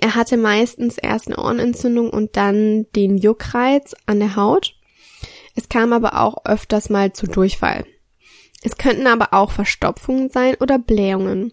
Er 0.00 0.14
hatte 0.14 0.36
meistens 0.36 0.98
erst 0.98 1.28
eine 1.28 1.38
Ohrenentzündung 1.38 2.10
und 2.10 2.36
dann 2.36 2.86
den 2.94 3.18
Juckreiz 3.18 3.94
an 4.06 4.20
der 4.20 4.36
Haut. 4.36 4.74
Es 5.54 5.68
kam 5.68 5.92
aber 5.92 6.20
auch 6.20 6.44
öfters 6.44 6.88
mal 6.90 7.12
zu 7.12 7.26
Durchfall. 7.26 7.84
Es 8.62 8.76
könnten 8.76 9.06
aber 9.06 9.28
auch 9.32 9.52
Verstopfungen 9.52 10.30
sein 10.30 10.56
oder 10.60 10.78
Blähungen. 10.78 11.52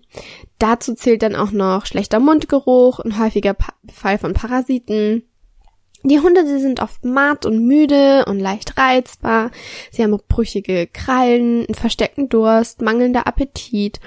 Dazu 0.59 0.93
zählt 0.93 1.21
dann 1.21 1.35
auch 1.35 1.51
noch 1.51 1.85
schlechter 1.85 2.19
Mundgeruch, 2.19 3.00
ein 3.00 3.19
häufiger 3.19 3.53
pa 3.53 3.74
Fall 3.93 4.17
von 4.17 4.33
Parasiten. 4.33 5.24
Die 6.03 6.19
Hunde, 6.19 6.45
sie 6.45 6.59
sind 6.59 6.81
oft 6.81 7.03
matt 7.03 7.45
und 7.45 7.65
müde 7.65 8.25
und 8.27 8.39
leicht 8.39 8.77
reizbar. 8.77 9.51
Sie 9.91 10.03
haben 10.03 10.17
brüchige 10.27 10.88
Krallen, 10.88 11.65
einen 11.65 11.74
versteckten 11.74 12.29
Durst, 12.29 12.81
mangelnder 12.81 13.27
Appetit. 13.27 14.00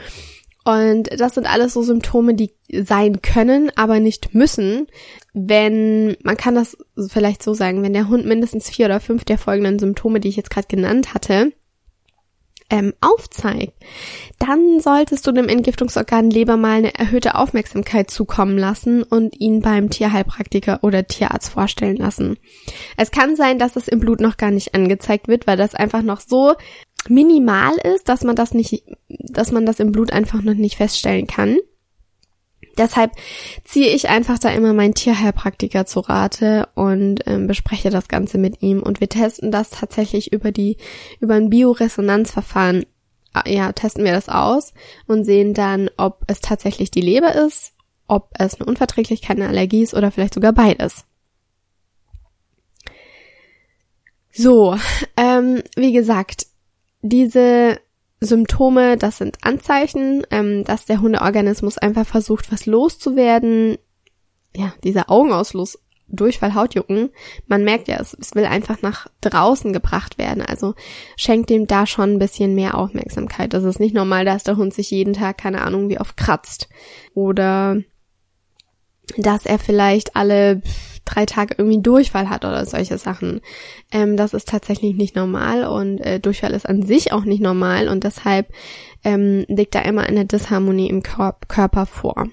Und 0.64 1.08
das 1.18 1.34
sind 1.34 1.50
alles 1.50 1.72
so 1.72 1.82
Symptome, 1.82 2.34
die 2.34 2.52
sein 2.70 3.22
können, 3.22 3.72
aber 3.74 4.00
nicht 4.00 4.34
müssen, 4.34 4.86
wenn, 5.32 6.16
man 6.22 6.36
kann 6.36 6.54
das 6.54 6.76
vielleicht 7.08 7.42
so 7.42 7.54
sagen, 7.54 7.82
wenn 7.82 7.94
der 7.94 8.08
Hund 8.08 8.26
mindestens 8.26 8.68
vier 8.68 8.86
oder 8.86 9.00
fünf 9.00 9.24
der 9.24 9.38
folgenden 9.38 9.78
Symptome, 9.78 10.20
die 10.20 10.28
ich 10.28 10.36
jetzt 10.36 10.50
gerade 10.50 10.68
genannt 10.68 11.14
hatte, 11.14 11.52
ähm, 12.70 12.92
aufzeigt, 13.00 13.72
dann 14.38 14.80
solltest 14.80 15.26
du 15.26 15.32
dem 15.32 15.48
Entgiftungsorgan 15.48 16.30
Leber 16.30 16.56
mal 16.56 16.78
eine 16.78 16.94
erhöhte 16.94 17.34
Aufmerksamkeit 17.34 18.10
zukommen 18.10 18.58
lassen 18.58 19.02
und 19.02 19.40
ihn 19.40 19.60
beim 19.60 19.90
Tierheilpraktiker 19.90 20.80
oder 20.82 21.06
Tierarzt 21.06 21.50
vorstellen 21.50 21.96
lassen. 21.96 22.36
Es 22.96 23.10
kann 23.10 23.36
sein, 23.36 23.58
dass 23.58 23.76
es 23.76 23.88
im 23.88 24.00
Blut 24.00 24.20
noch 24.20 24.36
gar 24.36 24.50
nicht 24.50 24.74
angezeigt 24.74 25.28
wird, 25.28 25.46
weil 25.46 25.56
das 25.56 25.74
einfach 25.74 26.02
noch 26.02 26.20
so 26.20 26.54
minimal 27.08 27.74
ist, 27.94 28.08
dass 28.08 28.24
man 28.24 28.36
das 28.36 28.52
nicht, 28.52 28.84
dass 29.08 29.52
man 29.52 29.64
das 29.64 29.80
im 29.80 29.92
Blut 29.92 30.12
einfach 30.12 30.42
noch 30.42 30.54
nicht 30.54 30.76
feststellen 30.76 31.26
kann. 31.26 31.58
Deshalb 32.78 33.12
ziehe 33.64 33.88
ich 33.88 34.08
einfach 34.08 34.38
da 34.38 34.50
immer 34.50 34.72
meinen 34.72 34.94
Tierheilpraktiker 34.94 35.84
zu 35.84 36.00
Rate 36.00 36.68
und 36.74 37.22
ähm, 37.26 37.46
bespreche 37.46 37.90
das 37.90 38.08
Ganze 38.08 38.38
mit 38.38 38.62
ihm. 38.62 38.82
Und 38.82 39.00
wir 39.00 39.08
testen 39.08 39.50
das 39.50 39.70
tatsächlich 39.70 40.32
über 40.32 40.52
die, 40.52 40.76
über 41.20 41.34
ein 41.34 41.50
Bioresonanzverfahren. 41.50 42.86
Ah, 43.34 43.42
ja, 43.46 43.72
testen 43.72 44.04
wir 44.04 44.12
das 44.12 44.28
aus 44.28 44.72
und 45.06 45.24
sehen 45.24 45.52
dann, 45.52 45.90
ob 45.96 46.22
es 46.28 46.40
tatsächlich 46.40 46.90
die 46.90 47.02
Leber 47.02 47.34
ist, 47.34 47.74
ob 48.06 48.30
es 48.38 48.54
eine 48.54 48.66
Unverträglichkeit, 48.66 49.36
eine 49.36 49.48
Allergie 49.48 49.82
ist 49.82 49.94
oder 49.94 50.10
vielleicht 50.10 50.34
sogar 50.34 50.52
beides. 50.52 51.04
So, 54.32 54.76
ähm, 55.16 55.62
wie 55.76 55.92
gesagt, 55.92 56.46
diese 57.02 57.78
Symptome, 58.20 58.96
das 58.96 59.18
sind 59.18 59.38
Anzeichen, 59.42 60.26
ähm, 60.30 60.64
dass 60.64 60.86
der 60.86 61.00
Hundeorganismus 61.00 61.78
einfach 61.78 62.06
versucht, 62.06 62.50
was 62.50 62.66
loszuwerden. 62.66 63.78
Ja, 64.56 64.72
dieser 64.82 65.10
Augenausfluss, 65.10 65.78
Durchfall, 66.08 66.54
Hautjucken, 66.54 67.10
man 67.46 67.64
merkt 67.64 67.86
ja, 67.86 67.98
es, 68.00 68.16
es 68.18 68.34
will 68.34 68.46
einfach 68.46 68.80
nach 68.80 69.08
draußen 69.20 69.72
gebracht 69.72 70.18
werden. 70.18 70.42
Also 70.42 70.74
schenkt 71.16 71.50
dem 71.50 71.66
da 71.66 71.86
schon 71.86 72.14
ein 72.14 72.18
bisschen 72.18 72.54
mehr 72.54 72.76
Aufmerksamkeit. 72.76 73.52
Das 73.52 73.62
ist 73.62 73.78
nicht 73.78 73.94
normal, 73.94 74.24
dass 74.24 74.42
der 74.42 74.56
Hund 74.56 74.72
sich 74.72 74.90
jeden 74.90 75.12
Tag, 75.12 75.38
keine 75.38 75.62
Ahnung, 75.62 75.88
wie 75.88 76.00
oft 76.00 76.16
kratzt. 76.16 76.68
Oder 77.14 77.76
dass 79.16 79.46
er 79.46 79.58
vielleicht 79.58 80.16
alle 80.16 80.62
drei 81.08 81.26
Tage 81.26 81.54
irgendwie 81.58 81.82
Durchfall 81.82 82.28
hat 82.28 82.44
oder 82.44 82.64
solche 82.66 82.98
Sachen. 82.98 83.40
Ähm, 83.92 84.16
das 84.16 84.34
ist 84.34 84.48
tatsächlich 84.48 84.94
nicht 84.96 85.16
normal 85.16 85.64
und 85.64 85.98
äh, 85.98 86.20
Durchfall 86.20 86.52
ist 86.52 86.68
an 86.68 86.82
sich 86.82 87.12
auch 87.12 87.24
nicht 87.24 87.40
normal 87.40 87.88
und 87.88 88.04
deshalb 88.04 88.48
ähm, 89.04 89.44
liegt 89.48 89.74
da 89.74 89.80
immer 89.80 90.02
eine 90.02 90.24
Disharmonie 90.24 90.88
im 90.88 91.02
Kör 91.02 91.36
Körper 91.48 91.86
vor. 91.86 92.28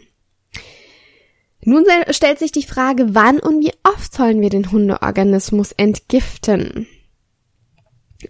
Nun 1.68 1.84
stellt 2.12 2.38
sich 2.38 2.52
die 2.52 2.64
Frage, 2.64 3.16
wann 3.16 3.40
und 3.40 3.60
wie 3.60 3.74
oft 3.84 4.14
sollen 4.14 4.40
wir 4.40 4.50
den 4.52 4.72
Hundeorganismus 4.72 5.72
entgiften? 5.72 6.88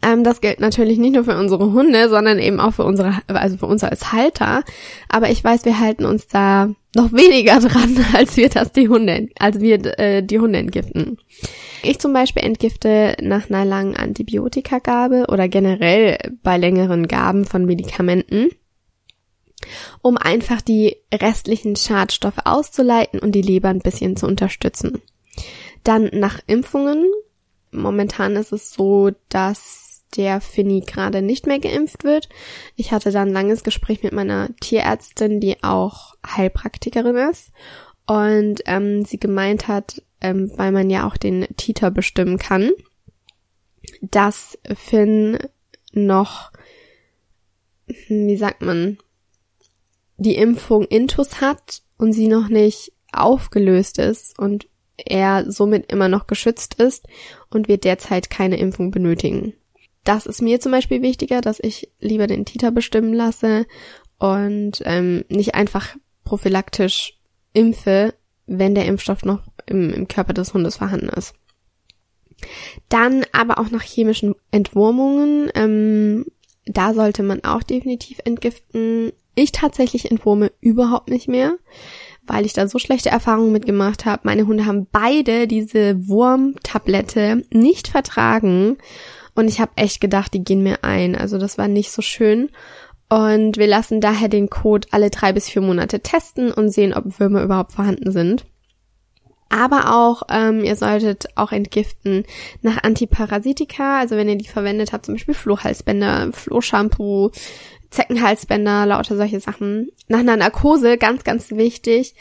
Ähm, 0.01 0.23
das 0.23 0.41
gilt 0.41 0.59
natürlich 0.59 0.97
nicht 0.97 1.13
nur 1.13 1.23
für 1.23 1.37
unsere 1.37 1.71
Hunde, 1.71 2.09
sondern 2.09 2.39
eben 2.39 2.59
auch 2.59 2.73
für 2.73 2.83
unsere, 2.83 3.21
also 3.27 3.57
für 3.57 3.65
uns 3.65 3.83
als 3.83 4.11
Halter. 4.11 4.63
Aber 5.09 5.29
ich 5.29 5.43
weiß, 5.43 5.65
wir 5.65 5.79
halten 5.79 6.05
uns 6.05 6.27
da 6.27 6.69
noch 6.95 7.11
weniger 7.11 7.59
dran, 7.59 8.03
als 8.13 8.37
wir 8.37 8.49
das 8.49 8.71
die 8.71 8.89
Hunde, 8.89 9.29
als 9.37 9.59
wir 9.59 9.99
äh, 9.99 10.23
die 10.23 10.39
Hunde 10.39 10.59
entgiften. 10.59 11.17
Ich 11.83 11.99
zum 11.99 12.13
Beispiel 12.13 12.43
entgifte 12.43 13.15
nach 13.21 13.49
einer 13.49 13.65
langen 13.65 13.95
Antibiotikagabe 13.95 15.25
oder 15.29 15.47
generell 15.47 16.17
bei 16.41 16.57
längeren 16.57 17.07
Gaben 17.07 17.45
von 17.45 17.65
Medikamenten, 17.65 18.49
um 20.01 20.17
einfach 20.17 20.61
die 20.61 20.95
restlichen 21.13 21.75
Schadstoffe 21.75 22.39
auszuleiten 22.45 23.19
und 23.19 23.33
die 23.33 23.41
Leber 23.41 23.69
ein 23.69 23.79
bisschen 23.79 24.15
zu 24.15 24.25
unterstützen. 24.25 25.01
Dann 25.83 26.09
nach 26.13 26.39
Impfungen 26.47 27.05
momentan 27.75 28.35
ist 28.35 28.51
es 28.51 28.71
so, 28.71 29.11
dass 29.29 30.03
der 30.15 30.41
Finny 30.41 30.81
gerade 30.81 31.21
nicht 31.21 31.45
mehr 31.45 31.59
geimpft 31.59 32.03
wird. 32.03 32.29
Ich 32.75 32.91
hatte 32.91 33.11
dann 33.11 33.29
ein 33.29 33.33
langes 33.33 33.63
Gespräch 33.63 34.03
mit 34.03 34.13
meiner 34.13 34.49
Tierärztin, 34.61 35.39
die 35.39 35.63
auch 35.63 36.15
Heilpraktikerin 36.25 37.17
ist. 37.29 37.51
Und 38.07 38.61
ähm, 38.65 39.03
sie 39.03 39.19
gemeint 39.19 39.67
hat, 39.67 40.01
ähm, 40.21 40.51
weil 40.55 40.71
man 40.71 40.89
ja 40.89 41.07
auch 41.07 41.17
den 41.17 41.47
Titer 41.57 41.91
bestimmen 41.91 42.37
kann, 42.37 42.71
dass 44.01 44.57
Finn 44.75 45.39
noch, 45.91 46.51
wie 48.07 48.37
sagt 48.37 48.61
man, 48.61 48.97
die 50.17 50.35
Impfung 50.35 50.85
Intus 50.85 51.41
hat 51.41 51.81
und 51.97 52.13
sie 52.13 52.27
noch 52.27 52.47
nicht 52.47 52.93
aufgelöst 53.11 53.99
ist 53.99 54.37
und 54.39 54.67
er 54.97 55.49
somit 55.51 55.91
immer 55.91 56.09
noch 56.09 56.27
geschützt 56.27 56.75
ist 56.75 57.07
und 57.49 57.67
wir 57.67 57.77
derzeit 57.77 58.29
keine 58.29 58.57
Impfung 58.57 58.91
benötigen. 58.91 59.53
Das 60.03 60.25
ist 60.25 60.41
mir 60.41 60.59
zum 60.59 60.71
Beispiel 60.71 61.01
wichtiger, 61.01 61.41
dass 61.41 61.59
ich 61.59 61.89
lieber 61.99 62.27
den 62.27 62.45
Titer 62.45 62.71
bestimmen 62.71 63.13
lasse 63.13 63.65
und 64.19 64.81
ähm, 64.85 65.25
nicht 65.29 65.55
einfach 65.55 65.95
prophylaktisch 66.23 67.17
impfe, 67.53 68.13
wenn 68.45 68.75
der 68.75 68.85
Impfstoff 68.85 69.25
noch 69.25 69.41
im, 69.65 69.91
im 69.91 70.07
Körper 70.07 70.33
des 70.33 70.53
Hundes 70.53 70.77
vorhanden 70.77 71.09
ist. 71.09 71.33
Dann 72.89 73.25
aber 73.31 73.59
auch 73.59 73.71
nach 73.71 73.81
chemischen 73.81 74.35
Entwurmungen. 74.51 75.49
Ähm, 75.55 76.25
da 76.65 76.93
sollte 76.93 77.23
man 77.23 77.43
auch 77.43 77.63
definitiv 77.63 78.19
entgiften. 78.25 79.11
Ich 79.35 79.51
tatsächlich 79.51 80.09
entwurme 80.11 80.51
überhaupt 80.61 81.09
nicht 81.09 81.27
mehr, 81.27 81.57
weil 82.27 82.45
ich 82.45 82.53
da 82.53 82.67
so 82.67 82.79
schlechte 82.79 83.09
Erfahrungen 83.09 83.51
mitgemacht 83.51 84.05
habe. 84.05 84.21
Meine 84.23 84.47
Hunde 84.47 84.65
haben 84.65 84.87
beide 84.91 85.47
diese 85.47 86.07
Wurmtablette 86.07 87.43
nicht 87.51 87.87
vertragen 87.87 88.77
und 89.35 89.49
ich 89.49 89.59
habe 89.59 89.71
echt 89.75 90.01
gedacht, 90.01 90.33
die 90.33 90.43
gehen 90.43 90.63
mir 90.63 90.83
ein. 90.83 91.15
Also 91.15 91.37
das 91.37 91.57
war 91.57 91.67
nicht 91.67 91.91
so 91.91 92.01
schön. 92.01 92.49
Und 93.09 93.57
wir 93.57 93.67
lassen 93.67 94.01
daher 94.01 94.29
den 94.29 94.49
Code 94.49 94.87
alle 94.91 95.09
drei 95.09 95.31
bis 95.31 95.49
vier 95.49 95.61
Monate 95.61 95.99
testen 95.99 96.51
und 96.51 96.69
sehen, 96.69 96.93
ob 96.93 97.19
Würmer 97.19 97.43
überhaupt 97.43 97.73
vorhanden 97.73 98.11
sind. 98.11 98.45
Aber 99.49 99.93
auch, 99.93 100.23
ähm, 100.31 100.63
ihr 100.63 100.75
solltet 100.75 101.27
auch 101.35 101.51
entgiften 101.51 102.23
nach 102.61 102.83
Antiparasitika, 102.83 103.99
also 103.99 104.15
wenn 104.17 104.27
ihr 104.27 104.37
die 104.37 104.47
verwendet 104.47 104.91
habt, 104.91 105.05
zum 105.05 105.15
Beispiel 105.15 105.35
Flohhalsbänder, 105.35 106.31
Flohshampoo, 106.33 107.29
Zeckenhalsbänder, 107.95 108.85
lauter 108.85 109.15
solche 109.15 109.39
Sachen. 109.39 109.89
Nach 110.07 110.19
einer 110.19 110.37
Narkose, 110.37 110.97
ganz, 110.97 111.23
ganz 111.23 111.51
wichtig, 111.51 112.15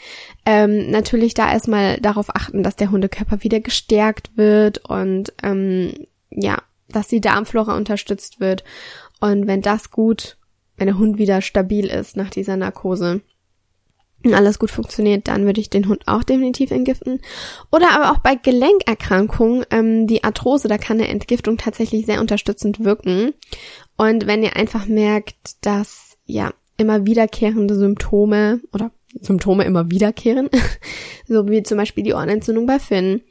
ähm, 0.45 0.89
natürlich 0.89 1.33
da 1.33 1.51
erstmal 1.51 1.97
darauf 1.97 2.35
achten, 2.35 2.63
dass 2.63 2.75
der 2.75 2.91
Hundekörper 2.91 3.43
wieder 3.43 3.59
gestärkt 3.59 4.31
wird 4.35 4.89
und 4.89 5.33
ähm, 5.43 5.93
ja, 6.31 6.61
dass 6.89 7.07
die 7.07 7.21
Darmflora 7.21 7.75
unterstützt 7.75 8.39
wird. 8.39 8.63
Und 9.19 9.47
wenn 9.47 9.61
das 9.61 9.91
gut, 9.91 10.37
wenn 10.77 10.87
der 10.87 10.97
Hund 10.97 11.17
wieder 11.17 11.41
stabil 11.41 11.87
ist 11.87 12.17
nach 12.17 12.29
dieser 12.29 12.57
Narkose, 12.57 13.21
alles 14.33 14.57
gut 14.57 14.71
funktioniert, 14.71 15.27
dann 15.27 15.45
würde 15.45 15.61
ich 15.61 15.69
den 15.69 15.87
Hund 15.87 16.07
auch 16.07 16.23
definitiv 16.23 16.71
entgiften. 16.71 17.21
Oder 17.71 17.91
aber 17.91 18.11
auch 18.11 18.19
bei 18.19 18.35
Gelenkerkrankungen, 18.35 19.65
ähm, 19.69 20.07
die 20.07 20.23
Arthrose, 20.23 20.67
da 20.67 20.77
kann 20.77 20.99
eine 20.99 21.09
Entgiftung 21.09 21.57
tatsächlich 21.57 22.05
sehr 22.05 22.21
unterstützend 22.21 22.83
wirken. 22.83 23.33
Und 23.97 24.27
wenn 24.27 24.43
ihr 24.43 24.55
einfach 24.55 24.87
merkt, 24.87 25.35
dass 25.61 26.17
ja 26.25 26.53
immer 26.77 27.05
wiederkehrende 27.05 27.75
Symptome 27.75 28.61
oder 28.73 28.91
Symptome 29.21 29.63
immer 29.63 29.89
wiederkehren, 29.89 30.49
so 31.27 31.47
wie 31.47 31.63
zum 31.63 31.77
Beispiel 31.77 32.03
die 32.03 32.13
Ohrenentzündung 32.13 32.65
bei 32.65 32.79
Finn 32.79 33.21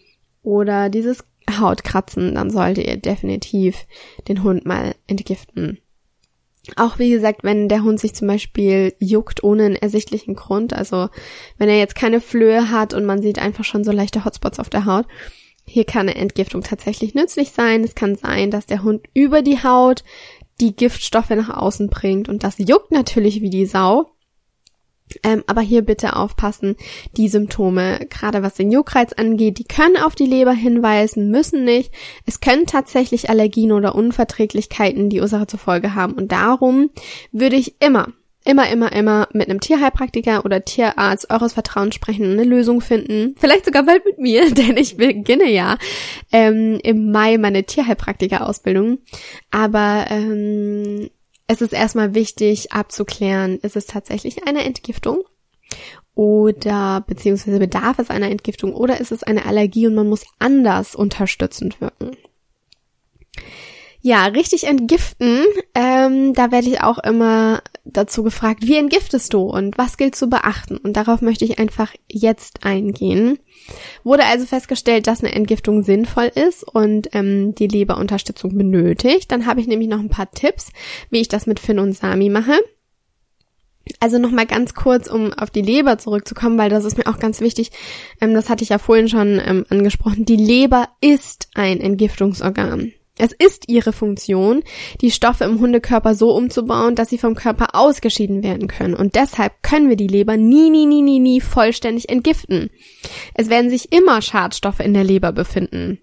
oder 0.42 0.88
dieses 0.88 1.24
Hautkratzen, 1.50 2.34
dann 2.34 2.50
solltet 2.50 2.86
ihr 2.86 2.96
definitiv 2.96 3.86
den 4.28 4.42
Hund 4.42 4.64
mal 4.64 4.94
entgiften. 5.06 5.78
Auch 6.76 6.98
wie 6.98 7.10
gesagt, 7.10 7.44
wenn 7.44 7.68
der 7.68 7.82
Hund 7.84 8.00
sich 8.00 8.14
zum 8.14 8.26
Beispiel 8.26 8.94
juckt 8.98 9.44
ohne 9.44 9.64
einen 9.64 9.76
ersichtlichen 9.76 10.34
Grund, 10.34 10.72
also 10.72 11.10
wenn 11.58 11.68
er 11.68 11.78
jetzt 11.78 11.94
keine 11.94 12.22
Flöhe 12.22 12.70
hat 12.70 12.94
und 12.94 13.04
man 13.04 13.20
sieht 13.20 13.38
einfach 13.38 13.64
schon 13.64 13.84
so 13.84 13.92
leichte 13.92 14.24
Hotspots 14.24 14.58
auf 14.58 14.70
der 14.70 14.86
Haut, 14.86 15.04
hier 15.66 15.84
kann 15.84 16.08
eine 16.08 16.16
Entgiftung 16.16 16.62
tatsächlich 16.62 17.14
nützlich 17.14 17.50
sein. 17.50 17.84
Es 17.84 17.94
kann 17.94 18.16
sein, 18.16 18.50
dass 18.50 18.66
der 18.66 18.82
Hund 18.82 19.06
über 19.14 19.42
die 19.42 19.62
Haut 19.62 20.04
die 20.60 20.74
Giftstoffe 20.74 21.30
nach 21.30 21.50
außen 21.50 21.88
bringt 21.88 22.28
und 22.28 22.44
das 22.44 22.58
juckt 22.58 22.90
natürlich 22.90 23.40
wie 23.40 23.50
die 23.50 23.66
Sau. 23.66 24.10
Ähm, 25.22 25.44
aber 25.46 25.60
hier 25.60 25.82
bitte 25.82 26.16
aufpassen, 26.16 26.76
die 27.16 27.28
Symptome, 27.28 28.06
gerade 28.08 28.42
was 28.42 28.54
den 28.54 28.72
Juckreiz 28.72 29.12
angeht, 29.12 29.58
die 29.58 29.64
können 29.64 29.96
auf 29.98 30.14
die 30.14 30.26
Leber 30.26 30.52
hinweisen, 30.52 31.30
müssen 31.30 31.64
nicht. 31.64 31.92
Es 32.26 32.40
können 32.40 32.66
tatsächlich 32.66 33.28
Allergien 33.28 33.72
oder 33.72 33.94
Unverträglichkeiten 33.94 35.10
die 35.10 35.20
Ursache 35.20 35.46
zur 35.46 35.58
Folge 35.58 35.94
haben. 35.94 36.14
Und 36.14 36.32
darum 36.32 36.90
würde 37.32 37.56
ich 37.56 37.76
immer, 37.80 38.08
immer, 38.44 38.68
immer, 38.70 38.92
immer 38.92 39.28
mit 39.32 39.48
einem 39.48 39.60
Tierheilpraktiker 39.60 40.44
oder 40.44 40.64
Tierarzt 40.64 41.30
eures 41.30 41.54
Vertrauens 41.54 41.94
sprechen, 41.94 42.32
eine 42.32 42.44
Lösung 42.44 42.80
finden. 42.80 43.34
Vielleicht 43.38 43.64
sogar 43.64 43.84
bald 43.84 44.04
mit 44.04 44.18
mir, 44.18 44.50
denn 44.54 44.76
ich 44.76 44.96
beginne 44.96 45.50
ja 45.50 45.78
ähm, 46.32 46.78
im 46.82 47.10
Mai 47.10 47.38
meine 47.38 47.64
Tierheilpraktiker-Ausbildung. 47.64 48.98
Aber 49.50 50.06
ähm, 50.10 51.10
es 51.46 51.60
ist 51.60 51.72
erstmal 51.72 52.14
wichtig 52.14 52.72
abzuklären, 52.72 53.58
ist 53.58 53.76
es 53.76 53.86
tatsächlich 53.86 54.46
eine 54.46 54.64
Entgiftung 54.64 55.24
oder 56.14 57.04
beziehungsweise 57.06 57.58
bedarf 57.58 57.98
es 57.98 58.10
einer 58.10 58.30
Entgiftung 58.30 58.74
oder 58.74 59.00
ist 59.00 59.12
es 59.12 59.22
eine 59.22 59.46
Allergie 59.46 59.86
und 59.86 59.94
man 59.94 60.08
muss 60.08 60.24
anders 60.38 60.94
unterstützend 60.94 61.80
wirken. 61.80 62.16
Ja, 64.00 64.26
richtig 64.26 64.64
entgiften, 64.64 65.44
ähm, 66.04 66.34
da 66.34 66.50
werde 66.50 66.68
ich 66.68 66.80
auch 66.80 66.98
immer 66.98 67.62
dazu 67.84 68.22
gefragt, 68.22 68.66
wie 68.66 68.76
entgiftest 68.76 69.32
du 69.32 69.42
und 69.42 69.76
was 69.78 69.96
gilt 69.96 70.14
zu 70.14 70.28
beachten? 70.28 70.76
Und 70.76 70.96
darauf 70.96 71.20
möchte 71.20 71.44
ich 71.44 71.58
einfach 71.58 71.92
jetzt 72.08 72.64
eingehen. 72.64 73.38
Wurde 74.02 74.24
also 74.24 74.46
festgestellt, 74.46 75.06
dass 75.06 75.22
eine 75.22 75.34
Entgiftung 75.34 75.82
sinnvoll 75.82 76.30
ist 76.34 76.64
und 76.64 77.10
ähm, 77.12 77.54
die 77.54 77.68
Leber 77.68 77.98
Unterstützung 77.98 78.56
benötigt. 78.56 79.30
Dann 79.30 79.46
habe 79.46 79.60
ich 79.60 79.66
nämlich 79.66 79.88
noch 79.88 80.00
ein 80.00 80.10
paar 80.10 80.30
Tipps, 80.30 80.70
wie 81.10 81.20
ich 81.20 81.28
das 81.28 81.46
mit 81.46 81.60
Finn 81.60 81.78
und 81.78 81.92
Sami 81.92 82.30
mache. 82.30 82.58
Also 84.00 84.18
nochmal 84.18 84.46
ganz 84.46 84.74
kurz, 84.74 85.08
um 85.08 85.32
auf 85.34 85.50
die 85.50 85.60
Leber 85.60 85.98
zurückzukommen, 85.98 86.56
weil 86.56 86.70
das 86.70 86.86
ist 86.86 86.96
mir 86.96 87.06
auch 87.06 87.18
ganz 87.18 87.40
wichtig. 87.40 87.70
Ähm, 88.20 88.34
das 88.34 88.48
hatte 88.48 88.64
ich 88.64 88.70
ja 88.70 88.78
vorhin 88.78 89.08
schon 89.08 89.40
ähm, 89.44 89.66
angesprochen. 89.68 90.24
Die 90.24 90.36
Leber 90.36 90.88
ist 91.00 91.48
ein 91.54 91.80
Entgiftungsorgan. 91.80 92.92
Es 93.16 93.32
ist 93.32 93.68
ihre 93.68 93.92
Funktion, 93.92 94.64
die 95.00 95.12
Stoffe 95.12 95.44
im 95.44 95.60
Hundekörper 95.60 96.16
so 96.16 96.34
umzubauen, 96.34 96.96
dass 96.96 97.10
sie 97.10 97.18
vom 97.18 97.36
Körper 97.36 97.74
ausgeschieden 97.74 98.42
werden 98.42 98.66
können. 98.66 98.94
Und 98.94 99.14
deshalb 99.14 99.62
können 99.62 99.88
wir 99.88 99.96
die 99.96 100.08
Leber 100.08 100.36
nie, 100.36 100.68
nie, 100.68 100.86
nie, 100.86 101.02
nie, 101.02 101.20
nie 101.20 101.40
vollständig 101.40 102.08
entgiften. 102.08 102.70
Es 103.34 103.50
werden 103.50 103.70
sich 103.70 103.92
immer 103.92 104.20
Schadstoffe 104.20 104.80
in 104.80 104.94
der 104.94 105.04
Leber 105.04 105.30
befinden. 105.30 106.00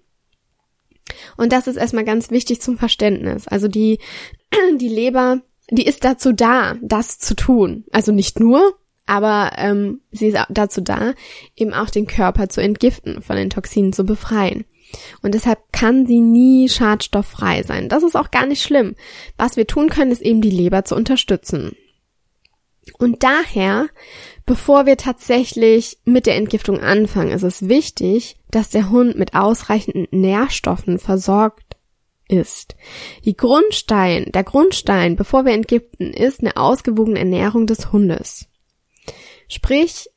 Und 1.36 1.52
das 1.52 1.66
ist 1.66 1.76
erstmal 1.76 2.04
ganz 2.04 2.30
wichtig 2.30 2.62
zum 2.62 2.78
Verständnis. 2.78 3.46
Also 3.46 3.68
die, 3.68 3.98
die 4.76 4.88
Leber, 4.88 5.42
die 5.70 5.84
ist 5.84 6.04
dazu 6.04 6.32
da, 6.32 6.76
das 6.80 7.18
zu 7.18 7.36
tun. 7.36 7.84
Also 7.92 8.12
nicht 8.12 8.40
nur, 8.40 8.74
aber 9.04 9.52
ähm, 9.56 10.00
sie 10.12 10.28
ist 10.28 10.38
dazu 10.48 10.80
da, 10.80 11.12
eben 11.56 11.74
auch 11.74 11.90
den 11.90 12.06
Körper 12.06 12.48
zu 12.48 12.62
entgiften, 12.62 13.20
von 13.20 13.36
den 13.36 13.50
Toxinen 13.50 13.92
zu 13.92 14.04
befreien. 14.04 14.64
Und 15.22 15.34
deshalb 15.34 15.72
kann 15.72 16.06
sie 16.06 16.20
nie 16.20 16.68
schadstofffrei 16.68 17.62
sein. 17.62 17.88
Das 17.88 18.02
ist 18.02 18.16
auch 18.16 18.30
gar 18.30 18.46
nicht 18.46 18.62
schlimm. 18.62 18.94
Was 19.36 19.56
wir 19.56 19.66
tun 19.66 19.88
können, 19.88 20.12
ist 20.12 20.22
eben 20.22 20.40
die 20.40 20.50
Leber 20.50 20.84
zu 20.84 20.94
unterstützen. 20.94 21.76
Und 22.98 23.22
daher, 23.22 23.88
bevor 24.44 24.86
wir 24.86 24.96
tatsächlich 24.96 25.98
mit 26.04 26.26
der 26.26 26.36
Entgiftung 26.36 26.80
anfangen, 26.80 27.30
ist 27.30 27.44
es 27.44 27.68
wichtig, 27.68 28.36
dass 28.50 28.70
der 28.70 28.90
Hund 28.90 29.16
mit 29.16 29.34
ausreichenden 29.34 30.08
Nährstoffen 30.10 30.98
versorgt 30.98 31.76
ist. 32.28 32.74
Die 33.24 33.36
Grundstein, 33.36 34.30
der 34.32 34.42
Grundstein, 34.42 35.16
bevor 35.16 35.44
wir 35.44 35.52
entgiften, 35.52 36.12
ist 36.12 36.40
eine 36.40 36.56
ausgewogene 36.56 37.20
Ernährung 37.20 37.66
des 37.66 37.92
Hundes. 37.92 38.48
Sprich, 39.48 40.08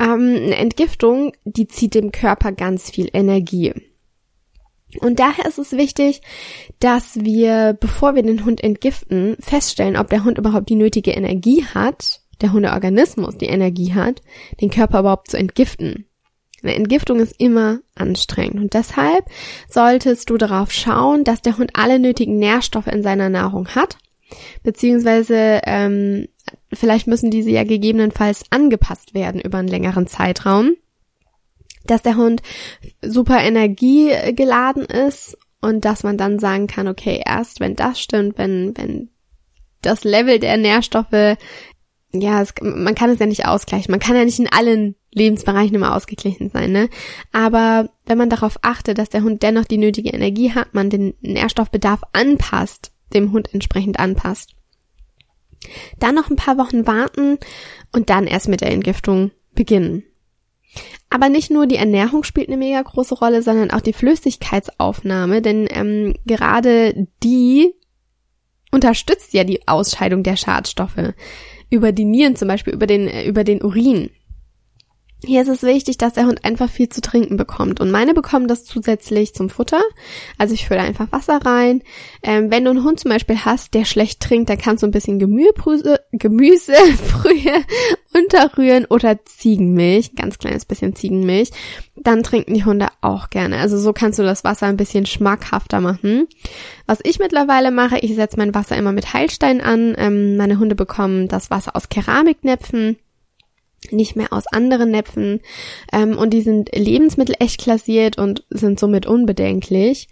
ähm, 0.00 0.36
eine 0.36 0.56
Entgiftung, 0.56 1.32
die 1.44 1.68
zieht 1.68 1.94
dem 1.94 2.10
Körper 2.10 2.50
ganz 2.52 2.90
viel 2.90 3.08
Energie. 3.12 3.72
Und 5.00 5.18
daher 5.18 5.46
ist 5.46 5.58
es 5.58 5.72
wichtig, 5.72 6.22
dass 6.80 7.16
wir, 7.16 7.76
bevor 7.78 8.14
wir 8.14 8.22
den 8.22 8.44
Hund 8.44 8.62
entgiften, 8.62 9.36
feststellen, 9.40 9.96
ob 9.96 10.08
der 10.10 10.24
Hund 10.24 10.38
überhaupt 10.38 10.68
die 10.68 10.74
nötige 10.74 11.12
Energie 11.12 11.64
hat, 11.64 12.20
der 12.40 12.52
Hundeorganismus 12.52 13.38
die 13.38 13.46
Energie 13.46 13.94
hat, 13.94 14.22
den 14.60 14.70
Körper 14.70 15.00
überhaupt 15.00 15.30
zu 15.30 15.38
entgiften. 15.38 16.06
Eine 16.62 16.74
Entgiftung 16.74 17.20
ist 17.20 17.34
immer 17.38 17.80
anstrengend 17.94 18.58
und 18.58 18.74
deshalb 18.74 19.26
solltest 19.68 20.30
du 20.30 20.38
darauf 20.38 20.72
schauen, 20.72 21.22
dass 21.22 21.42
der 21.42 21.58
Hund 21.58 21.70
alle 21.74 21.98
nötigen 21.98 22.38
Nährstoffe 22.38 22.86
in 22.86 23.02
seiner 23.02 23.28
Nahrung 23.28 23.68
hat, 23.68 23.98
beziehungsweise 24.62 25.60
ähm, 25.66 26.26
vielleicht 26.72 27.06
müssen 27.06 27.30
diese 27.30 27.50
ja 27.50 27.64
gegebenenfalls 27.64 28.44
angepasst 28.50 29.12
werden 29.12 29.42
über 29.42 29.58
einen 29.58 29.68
längeren 29.68 30.06
Zeitraum. 30.06 30.74
Dass 31.86 32.02
der 32.02 32.16
Hund 32.16 32.42
super 33.02 33.40
energiegeladen 33.42 34.84
ist 34.84 35.36
und 35.60 35.84
dass 35.84 36.02
man 36.02 36.18
dann 36.18 36.38
sagen 36.38 36.66
kann, 36.66 36.88
okay, 36.88 37.22
erst 37.24 37.60
wenn 37.60 37.76
das 37.76 38.00
stimmt, 38.00 38.38
wenn, 38.38 38.76
wenn 38.76 39.10
das 39.82 40.04
Level 40.04 40.38
der 40.38 40.56
Nährstoffe, 40.56 41.36
ja, 42.12 42.42
es, 42.42 42.54
man 42.62 42.94
kann 42.94 43.10
es 43.10 43.18
ja 43.18 43.26
nicht 43.26 43.46
ausgleichen. 43.46 43.90
Man 43.90 44.00
kann 44.00 44.16
ja 44.16 44.24
nicht 44.24 44.38
in 44.38 44.52
allen 44.52 44.94
Lebensbereichen 45.12 45.74
immer 45.74 45.94
ausgeglichen 45.96 46.50
sein, 46.50 46.70
ne? 46.70 46.88
Aber 47.32 47.90
wenn 48.06 48.18
man 48.18 48.30
darauf 48.30 48.58
achtet, 48.62 48.98
dass 48.98 49.08
der 49.08 49.22
Hund 49.22 49.42
dennoch 49.42 49.64
die 49.64 49.78
nötige 49.78 50.10
Energie 50.10 50.52
hat, 50.52 50.74
man 50.74 50.90
den 50.90 51.14
Nährstoffbedarf 51.20 52.02
anpasst, 52.12 52.92
dem 53.12 53.32
Hund 53.32 53.52
entsprechend 53.52 53.98
anpasst. 53.98 54.54
Dann 55.98 56.14
noch 56.14 56.30
ein 56.30 56.36
paar 56.36 56.58
Wochen 56.58 56.86
warten 56.86 57.38
und 57.92 58.10
dann 58.10 58.26
erst 58.26 58.48
mit 58.48 58.60
der 58.60 58.70
Entgiftung 58.70 59.30
beginnen. 59.54 60.04
Aber 61.10 61.28
nicht 61.28 61.50
nur 61.50 61.66
die 61.66 61.76
Ernährung 61.76 62.24
spielt 62.24 62.48
eine 62.48 62.56
mega 62.56 62.82
große 62.82 63.14
Rolle, 63.14 63.42
sondern 63.42 63.70
auch 63.70 63.80
die 63.80 63.92
Flüssigkeitsaufnahme, 63.92 65.42
denn 65.42 65.68
ähm, 65.70 66.14
gerade 66.26 67.06
die 67.22 67.74
unterstützt 68.72 69.32
ja 69.32 69.44
die 69.44 69.66
Ausscheidung 69.68 70.22
der 70.24 70.36
Schadstoffe 70.36 71.14
über 71.70 71.92
die 71.92 72.04
Nieren 72.04 72.36
zum 72.36 72.48
Beispiel, 72.48 72.74
über 72.74 72.86
den, 72.86 73.06
äh, 73.06 73.24
über 73.24 73.44
den 73.44 73.62
Urin. 73.62 74.10
Hier 75.26 75.42
ist 75.42 75.48
es 75.48 75.62
wichtig, 75.62 75.98
dass 75.98 76.12
der 76.14 76.26
Hund 76.26 76.44
einfach 76.44 76.70
viel 76.70 76.88
zu 76.88 77.00
trinken 77.00 77.36
bekommt. 77.36 77.80
Und 77.80 77.90
meine 77.90 78.14
bekommen 78.14 78.48
das 78.48 78.64
zusätzlich 78.64 79.34
zum 79.34 79.50
Futter. 79.50 79.80
Also 80.38 80.54
ich 80.54 80.66
fülle 80.66 80.80
einfach 80.80 81.10
Wasser 81.12 81.40
rein. 81.44 81.82
Ähm, 82.22 82.50
wenn 82.50 82.64
du 82.64 82.70
einen 82.70 82.84
Hund 82.84 83.00
zum 83.00 83.10
Beispiel 83.10 83.44
hast, 83.44 83.74
der 83.74 83.84
schlecht 83.84 84.20
trinkt, 84.20 84.50
dann 84.50 84.58
kannst 84.58 84.82
du 84.82 84.86
ein 84.86 84.92
bisschen 84.92 85.18
Gemüse, 85.18 86.00
Gemüse 86.12 86.74
früher 87.06 87.62
unterrühren 88.14 88.84
oder 88.84 89.24
Ziegenmilch, 89.24 90.14
ganz 90.14 90.38
kleines 90.38 90.64
bisschen 90.64 90.94
Ziegenmilch. 90.94 91.50
Dann 91.96 92.22
trinken 92.22 92.54
die 92.54 92.64
Hunde 92.64 92.88
auch 93.00 93.30
gerne. 93.30 93.58
Also 93.58 93.78
so 93.78 93.92
kannst 93.92 94.18
du 94.18 94.22
das 94.22 94.44
Wasser 94.44 94.66
ein 94.66 94.76
bisschen 94.76 95.06
schmackhafter 95.06 95.80
machen. 95.80 96.28
Was 96.86 97.00
ich 97.02 97.18
mittlerweile 97.18 97.70
mache, 97.70 97.98
ich 97.98 98.14
setze 98.14 98.36
mein 98.36 98.54
Wasser 98.54 98.76
immer 98.76 98.92
mit 98.92 99.12
Heilstein 99.14 99.60
an. 99.60 99.94
Ähm, 99.96 100.36
meine 100.36 100.58
Hunde 100.58 100.74
bekommen 100.74 101.28
das 101.28 101.50
Wasser 101.50 101.74
aus 101.74 101.88
Keramiknäpfen 101.88 102.98
nicht 103.92 104.16
mehr 104.16 104.32
aus 104.32 104.46
anderen 104.46 104.90
Näpfen 104.90 105.40
ähm, 105.92 106.16
und 106.18 106.30
die 106.30 106.42
sind 106.42 106.70
Lebensmittel 106.74 107.36
echt 107.38 107.60
klassiert 107.60 108.18
und 108.18 108.44
sind 108.50 108.78
somit 108.78 109.06
unbedenklich. 109.06 110.08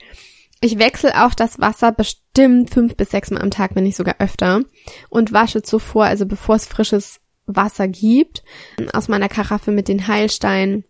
Ich 0.60 0.78
wechsle 0.78 1.24
auch 1.24 1.34
das 1.34 1.58
Wasser 1.60 1.90
bestimmt 1.90 2.70
fünf 2.70 2.96
bis 2.96 3.10
sechs 3.10 3.30
Mal 3.30 3.40
am 3.40 3.50
Tag, 3.50 3.74
wenn 3.74 3.84
nicht 3.84 3.96
sogar 3.96 4.16
öfter 4.20 4.62
und 5.10 5.32
wasche 5.32 5.62
zuvor, 5.62 6.04
also 6.04 6.24
bevor 6.26 6.54
es 6.54 6.66
frisches 6.66 7.20
Wasser 7.46 7.88
gibt, 7.88 8.44
aus 8.92 9.08
meiner 9.08 9.28
Karaffe 9.28 9.72
mit 9.72 9.88
den 9.88 10.06
Heilsteinen 10.06 10.84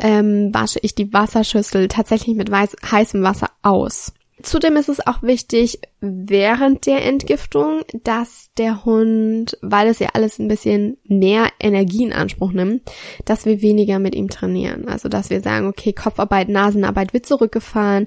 ähm, 0.00 0.52
wasche 0.52 0.78
ich 0.82 0.94
die 0.94 1.12
Wasserschüssel 1.12 1.88
tatsächlich 1.88 2.36
mit 2.36 2.50
weiß, 2.50 2.76
heißem 2.90 3.22
Wasser 3.22 3.50
aus. 3.62 4.12
Zudem 4.42 4.76
ist 4.76 4.88
es 4.88 5.06
auch 5.06 5.22
wichtig, 5.22 5.80
während 6.00 6.86
der 6.86 7.04
Entgiftung, 7.04 7.82
dass 8.02 8.50
der 8.56 8.84
Hund, 8.84 9.58
weil 9.62 9.88
es 9.88 9.98
ja 9.98 10.10
alles 10.14 10.38
ein 10.38 10.48
bisschen 10.48 10.98
mehr 11.04 11.48
Energie 11.58 12.04
in 12.04 12.12
Anspruch 12.12 12.52
nimmt, 12.52 12.82
dass 13.24 13.44
wir 13.44 13.62
weniger 13.62 13.98
mit 13.98 14.14
ihm 14.14 14.28
trainieren. 14.28 14.88
Also, 14.88 15.08
dass 15.08 15.30
wir 15.30 15.40
sagen, 15.40 15.66
okay, 15.66 15.92
Kopfarbeit, 15.92 16.48
Nasenarbeit 16.48 17.12
wird 17.12 17.26
zurückgefahren. 17.26 18.06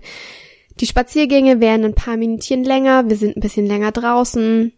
Die 0.79 0.87
Spaziergänge 0.87 1.59
werden 1.59 1.85
ein 1.85 1.95
paar 1.95 2.17
Minütchen 2.17 2.63
länger, 2.63 3.09
wir 3.09 3.17
sind 3.17 3.37
ein 3.37 3.41
bisschen 3.41 3.67
länger 3.67 3.91
draußen. 3.91 4.73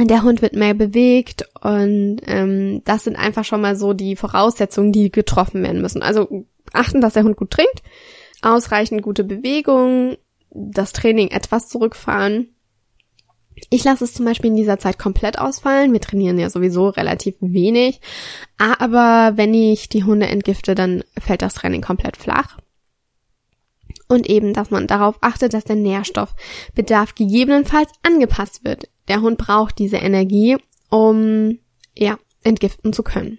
Der 0.00 0.22
Hund 0.22 0.42
wird 0.42 0.54
mehr 0.54 0.74
bewegt 0.74 1.44
und 1.60 2.18
ähm, 2.26 2.82
das 2.84 3.04
sind 3.04 3.16
einfach 3.16 3.44
schon 3.44 3.60
mal 3.60 3.74
so 3.74 3.94
die 3.94 4.14
Voraussetzungen, 4.14 4.92
die 4.92 5.10
getroffen 5.10 5.62
werden 5.62 5.82
müssen. 5.82 6.02
Also 6.02 6.46
achten, 6.72 7.00
dass 7.00 7.14
der 7.14 7.24
Hund 7.24 7.36
gut 7.36 7.50
trinkt, 7.50 7.82
ausreichend 8.42 9.02
gute 9.02 9.24
Bewegung, 9.24 10.16
das 10.50 10.92
Training 10.92 11.28
etwas 11.28 11.68
zurückfahren. 11.68 12.54
Ich 13.70 13.82
lasse 13.84 14.04
es 14.04 14.14
zum 14.14 14.24
Beispiel 14.24 14.50
in 14.50 14.56
dieser 14.56 14.78
Zeit 14.78 14.98
komplett 14.98 15.38
ausfallen. 15.38 15.92
Wir 15.92 16.00
trainieren 16.00 16.38
ja 16.38 16.48
sowieso 16.48 16.88
relativ 16.88 17.34
wenig. 17.40 18.00
Aber 18.56 19.36
wenn 19.36 19.52
ich 19.52 19.88
die 19.88 20.04
Hunde 20.04 20.26
entgifte, 20.26 20.74
dann 20.74 21.02
fällt 21.18 21.42
das 21.42 21.54
Training 21.54 21.82
komplett 21.82 22.16
flach. 22.16 22.58
Und 24.08 24.28
eben, 24.28 24.54
dass 24.54 24.70
man 24.70 24.86
darauf 24.86 25.18
achtet, 25.20 25.54
dass 25.54 25.64
der 25.64 25.76
Nährstoffbedarf 25.76 27.14
gegebenenfalls 27.14 27.90
angepasst 28.02 28.64
wird. 28.64 28.88
Der 29.08 29.20
Hund 29.20 29.38
braucht 29.38 29.78
diese 29.78 29.96
Energie, 29.96 30.56
um, 30.88 31.58
ja, 31.96 32.18
entgiften 32.42 32.92
zu 32.92 33.02
können. 33.02 33.38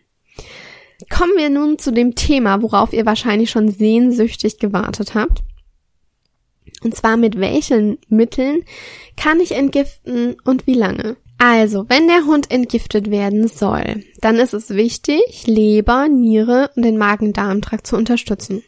Kommen 1.10 1.34
wir 1.38 1.50
nun 1.50 1.80
zu 1.80 1.92
dem 1.92 2.14
Thema, 2.16 2.62
worauf 2.62 2.94
ihr 2.94 3.06
wahrscheinlich 3.06 3.50
schon 3.50 3.70
sehnsüchtig 3.70 4.60
gewartet 4.60 5.16
habt. 5.16 5.44
Und 6.84 6.96
zwar 6.96 7.18
mit 7.18 7.40
welchen 7.40 7.98
Mitteln 8.08 8.64
kann 9.18 9.40
ich 9.40 9.52
entgiften 9.52 10.38
und 10.46 10.68
wie 10.68 10.76
lange? 10.76 11.18
Also, 11.38 11.86
wenn 11.88 12.08
der 12.08 12.26
Hund 12.26 12.52
entgiftet 12.52 13.10
werden 13.10 13.48
soll, 13.48 14.04
dann 14.20 14.36
ist 14.36 14.54
es 14.54 14.72
wichtig, 14.72 15.48
Leber, 15.48 16.10
Niere 16.10 16.70
und 16.76 16.84
den 16.84 16.98
Magen-Darm-Trakt 16.98 17.88
zu 17.88 17.96
unterstützen. 17.96 18.62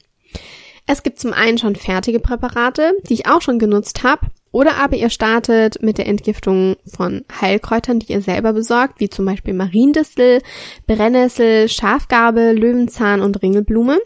Es 0.87 1.03
gibt 1.03 1.19
zum 1.19 1.33
einen 1.33 1.57
schon 1.57 1.75
fertige 1.75 2.19
Präparate, 2.19 2.93
die 3.07 3.13
ich 3.13 3.27
auch 3.27 3.41
schon 3.41 3.59
genutzt 3.59 4.03
habe, 4.03 4.27
oder 4.51 4.75
aber 4.77 4.97
ihr 4.97 5.09
startet 5.09 5.81
mit 5.81 5.97
der 5.97 6.07
Entgiftung 6.07 6.75
von 6.85 7.23
Heilkräutern, 7.39 7.99
die 7.99 8.11
ihr 8.11 8.21
selber 8.21 8.53
besorgt, 8.53 8.99
wie 8.99 9.09
zum 9.09 9.25
Beispiel 9.25 9.53
Mariendistel, 9.53 10.41
Brennnessel, 10.87 11.69
Schafgarbe, 11.69 12.51
Löwenzahn 12.51 13.21
und 13.21 13.41
Ringelblume. 13.41 13.99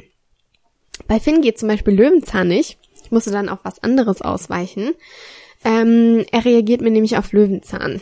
Bei 1.08 1.20
Finn 1.20 1.42
geht 1.42 1.60
zum 1.60 1.70
Beispiel 1.70 1.96
Löwenzahn 1.96 2.48
nicht, 2.48 2.78
ich 3.06 3.12
musste 3.12 3.32
dann 3.32 3.50
auf 3.50 3.60
was 3.64 3.84
anderes 3.84 4.22
ausweichen. 4.22 4.94
Ähm, 5.64 6.26
er 6.32 6.44
reagiert 6.44 6.82
mir 6.82 6.90
nämlich 6.90 7.18
auf 7.18 7.32
Löwenzahn. 7.32 8.02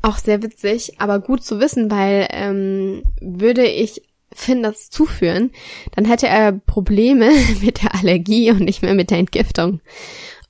Auch 0.00 0.16
sehr 0.16 0.42
witzig, 0.42 0.94
aber 0.98 1.18
gut 1.18 1.44
zu 1.44 1.60
wissen, 1.60 1.90
weil 1.90 2.28
ähm, 2.30 3.02
würde 3.20 3.66
ich 3.66 4.02
Finn 4.32 4.62
das 4.62 4.88
zuführen, 4.90 5.50
dann 5.94 6.04
hätte 6.04 6.28
er 6.28 6.52
Probleme 6.52 7.30
mit 7.62 7.82
der 7.82 7.94
Allergie 7.94 8.50
und 8.50 8.60
nicht 8.60 8.82
mehr 8.82 8.94
mit 8.94 9.10
der 9.10 9.18
Entgiftung. 9.18 9.80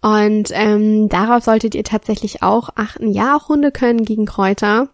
Und 0.00 0.50
ähm, 0.52 1.08
darauf 1.08 1.42
solltet 1.42 1.74
ihr 1.74 1.84
tatsächlich 1.84 2.42
auch 2.42 2.70
achten. 2.76 3.10
Ja, 3.10 3.36
auch 3.36 3.48
Hunde 3.48 3.72
können 3.72 4.04
gegen 4.04 4.26
Kräuter 4.26 4.90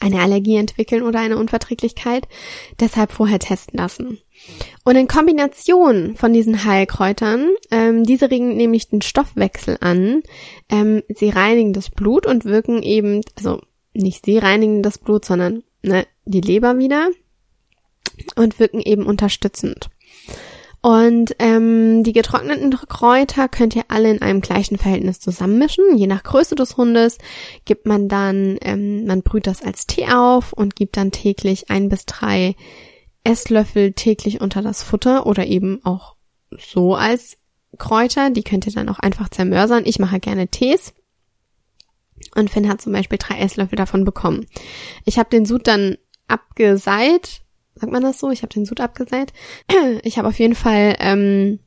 eine 0.00 0.20
Allergie 0.20 0.56
entwickeln 0.56 1.02
oder 1.02 1.20
eine 1.20 1.36
Unverträglichkeit. 1.36 2.28
Deshalb 2.80 3.12
vorher 3.12 3.38
testen 3.38 3.78
lassen. 3.78 4.18
Und 4.84 4.96
in 4.96 5.08
Kombination 5.08 6.16
von 6.16 6.32
diesen 6.32 6.64
Heilkräutern, 6.64 7.50
ähm, 7.70 8.04
diese 8.04 8.30
regen 8.30 8.56
nämlich 8.56 8.88
den 8.88 9.02
Stoffwechsel 9.02 9.78
an, 9.80 10.22
ähm, 10.68 11.02
sie 11.08 11.30
reinigen 11.30 11.72
das 11.72 11.90
Blut 11.90 12.26
und 12.26 12.44
wirken 12.44 12.82
eben, 12.82 13.20
also 13.36 13.60
nicht 13.94 14.24
sie 14.24 14.38
reinigen 14.38 14.82
das 14.82 14.98
Blut, 14.98 15.24
sondern 15.24 15.62
ne, 15.82 16.06
die 16.24 16.40
Leber 16.40 16.78
wieder 16.78 17.08
und 18.36 18.58
wirken 18.58 18.80
eben 18.80 19.06
unterstützend. 19.06 19.88
Und 20.84 21.34
ähm, 21.38 22.04
die 22.04 22.12
getrockneten 22.12 22.70
Kräuter 22.70 23.48
könnt 23.48 23.74
ihr 23.74 23.84
alle 23.88 24.10
in 24.10 24.20
einem 24.20 24.42
gleichen 24.42 24.76
Verhältnis 24.76 25.18
zusammenmischen. 25.18 25.96
Je 25.96 26.06
nach 26.06 26.22
Größe 26.22 26.56
des 26.56 26.76
Hundes 26.76 27.16
gibt 27.64 27.86
man 27.86 28.06
dann, 28.06 28.58
ähm, 28.60 29.06
man 29.06 29.22
brüht 29.22 29.46
das 29.46 29.62
als 29.62 29.86
Tee 29.86 30.08
auf 30.08 30.52
und 30.52 30.76
gibt 30.76 30.98
dann 30.98 31.10
täglich 31.10 31.70
ein 31.70 31.88
bis 31.88 32.04
drei 32.04 32.54
Esslöffel 33.24 33.94
täglich 33.94 34.42
unter 34.42 34.60
das 34.60 34.82
Futter 34.82 35.24
oder 35.26 35.46
eben 35.46 35.82
auch 35.86 36.16
so 36.50 36.94
als 36.94 37.38
Kräuter. 37.78 38.28
Die 38.28 38.44
könnt 38.44 38.66
ihr 38.66 38.72
dann 38.74 38.90
auch 38.90 38.98
einfach 38.98 39.30
zermörsern. 39.30 39.84
Ich 39.86 39.98
mache 39.98 40.20
gerne 40.20 40.48
Tees. 40.48 40.92
Und 42.34 42.50
Finn 42.50 42.68
hat 42.68 42.82
zum 42.82 42.92
Beispiel 42.92 43.16
drei 43.16 43.38
Esslöffel 43.38 43.76
davon 43.76 44.04
bekommen. 44.04 44.44
Ich 45.06 45.18
habe 45.18 45.30
den 45.30 45.46
Sud 45.46 45.66
dann 45.66 45.96
abgeseit. 46.28 47.40
Sagt 47.84 47.92
man 47.92 48.02
das 48.02 48.18
so? 48.18 48.30
Ich 48.30 48.40
habe 48.40 48.54
den 48.54 48.64
Sud 48.64 48.80
abgeseit. 48.80 49.34
Ich 50.04 50.16
habe 50.16 50.28
auf 50.28 50.38
jeden 50.38 50.54
Fall 50.54 50.96
ähm, 51.00 51.58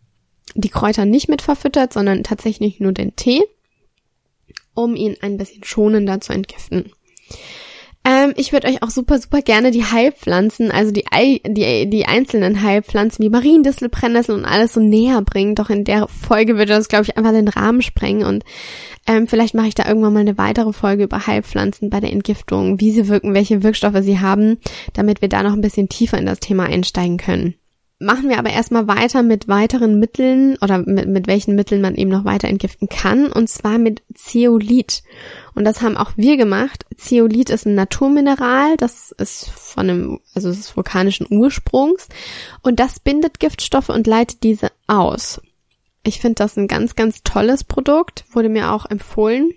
die 0.55 0.69
Kräuter 0.69 1.05
nicht 1.05 1.29
mit 1.29 1.43
verfüttert, 1.43 1.93
sondern 1.93 2.23
tatsächlich 2.23 2.79
nur 2.79 2.91
den 2.91 3.15
Tee, 3.15 3.43
um 4.73 4.95
ihn 4.95 5.15
ein 5.21 5.37
bisschen 5.37 5.63
schonender 5.63 6.19
zu 6.19 6.33
entgiften. 6.33 6.91
Ähm, 8.27 8.33
ich 8.35 8.51
würde 8.51 8.67
euch 8.67 8.83
auch 8.83 8.89
super, 8.89 9.19
super 9.19 9.41
gerne 9.41 9.71
die 9.71 9.83
Heilpflanzen, 9.83 10.71
also 10.71 10.91
die, 10.91 11.05
die, 11.45 11.89
die 11.89 12.05
einzelnen 12.05 12.61
Heilpflanzen 12.61 13.23
wie 13.23 13.29
Mariendistel, 13.29 13.89
Brennnessel 13.89 14.35
und 14.35 14.45
alles 14.45 14.73
so 14.73 14.79
näher 14.79 15.21
bringen. 15.21 15.55
Doch 15.55 15.69
in 15.69 15.83
der 15.83 16.07
Folge 16.07 16.53
würde 16.53 16.73
das, 16.73 16.87
glaube 16.87 17.05
ich, 17.05 17.17
einfach 17.17 17.31
den 17.31 17.47
Rahmen 17.47 17.81
sprengen. 17.81 18.25
Und 18.25 18.43
ähm, 19.07 19.27
vielleicht 19.27 19.53
mache 19.53 19.67
ich 19.67 19.75
da 19.75 19.87
irgendwann 19.87 20.13
mal 20.13 20.19
eine 20.19 20.37
weitere 20.37 20.73
Folge 20.73 21.03
über 21.03 21.27
Heilpflanzen 21.27 21.89
bei 21.89 21.99
der 21.99 22.11
Entgiftung, 22.11 22.79
wie 22.79 22.91
sie 22.91 23.07
wirken, 23.07 23.33
welche 23.33 23.63
Wirkstoffe 23.63 24.01
sie 24.01 24.19
haben, 24.19 24.57
damit 24.93 25.21
wir 25.21 25.29
da 25.29 25.43
noch 25.43 25.53
ein 25.53 25.61
bisschen 25.61 25.89
tiefer 25.89 26.17
in 26.17 26.25
das 26.25 26.39
Thema 26.39 26.65
einsteigen 26.65 27.17
können. 27.17 27.55
Machen 27.99 28.29
wir 28.29 28.37
aber 28.37 28.51
erstmal 28.51 28.87
weiter 28.87 29.23
mit 29.23 29.47
weiteren 29.47 29.99
Mitteln 29.99 30.57
oder 30.61 30.79
mit, 30.79 31.07
mit 31.07 31.27
welchen 31.27 31.55
Mitteln 31.55 31.81
man 31.81 31.95
eben 31.95 32.11
noch 32.11 32.25
weiter 32.25 32.47
entgiften 32.47 32.89
kann 32.89 33.31
und 33.31 33.49
zwar 33.49 33.77
mit 33.77 34.03
Zeolit. 34.13 35.03
Und 35.55 35.65
das 35.65 35.81
haben 35.81 35.97
auch 35.97 36.11
wir 36.15 36.37
gemacht. 36.37 36.85
Zeolit 36.95 37.49
ist 37.49 37.65
ein 37.65 37.75
Naturmineral, 37.75 38.77
das 38.77 39.11
ist 39.11 39.49
von 39.49 39.89
einem, 39.89 40.19
also 40.35 40.49
es 40.49 40.59
ist 40.59 40.77
vulkanischen 40.77 41.27
Ursprungs 41.29 42.07
und 42.61 42.79
das 42.79 42.99
bindet 42.99 43.39
Giftstoffe 43.39 43.89
und 43.89 44.05
leitet 44.05 44.43
diese 44.43 44.71
aus. 44.85 45.41
Ich 46.03 46.19
finde 46.19 46.35
das 46.35 46.55
ein 46.55 46.67
ganz, 46.67 46.95
ganz 46.95 47.23
tolles 47.23 47.63
Produkt, 47.63 48.25
wurde 48.31 48.49
mir 48.49 48.71
auch 48.71 48.85
empfohlen 48.85 49.51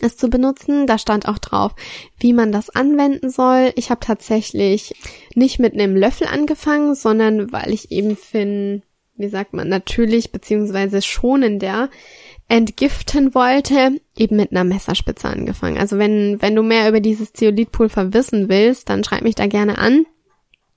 es 0.00 0.16
zu 0.16 0.28
benutzen. 0.28 0.86
Da 0.86 0.98
stand 0.98 1.28
auch 1.28 1.38
drauf, 1.38 1.74
wie 2.18 2.32
man 2.32 2.52
das 2.52 2.70
anwenden 2.70 3.30
soll. 3.30 3.72
Ich 3.76 3.90
habe 3.90 4.00
tatsächlich 4.00 4.94
nicht 5.34 5.58
mit 5.58 5.74
einem 5.74 5.96
Löffel 5.96 6.26
angefangen, 6.26 6.94
sondern 6.94 7.52
weil 7.52 7.72
ich 7.72 7.90
eben 7.90 8.16
finde, 8.16 8.82
wie 9.16 9.28
sagt 9.28 9.52
man, 9.52 9.68
natürlich 9.68 10.32
beziehungsweise 10.32 11.02
schonender 11.02 11.90
entgiften 12.48 13.34
wollte, 13.34 14.00
eben 14.16 14.36
mit 14.36 14.50
einer 14.50 14.64
Messerspitze 14.64 15.28
angefangen. 15.28 15.78
Also 15.78 15.98
wenn, 15.98 16.40
wenn 16.42 16.54
du 16.54 16.62
mehr 16.62 16.88
über 16.88 17.00
dieses 17.00 17.32
Zeolithpulver 17.32 18.12
wissen 18.12 18.48
willst, 18.48 18.88
dann 18.88 19.04
schreib 19.04 19.22
mich 19.22 19.34
da 19.34 19.46
gerne 19.46 19.78
an. 19.78 20.04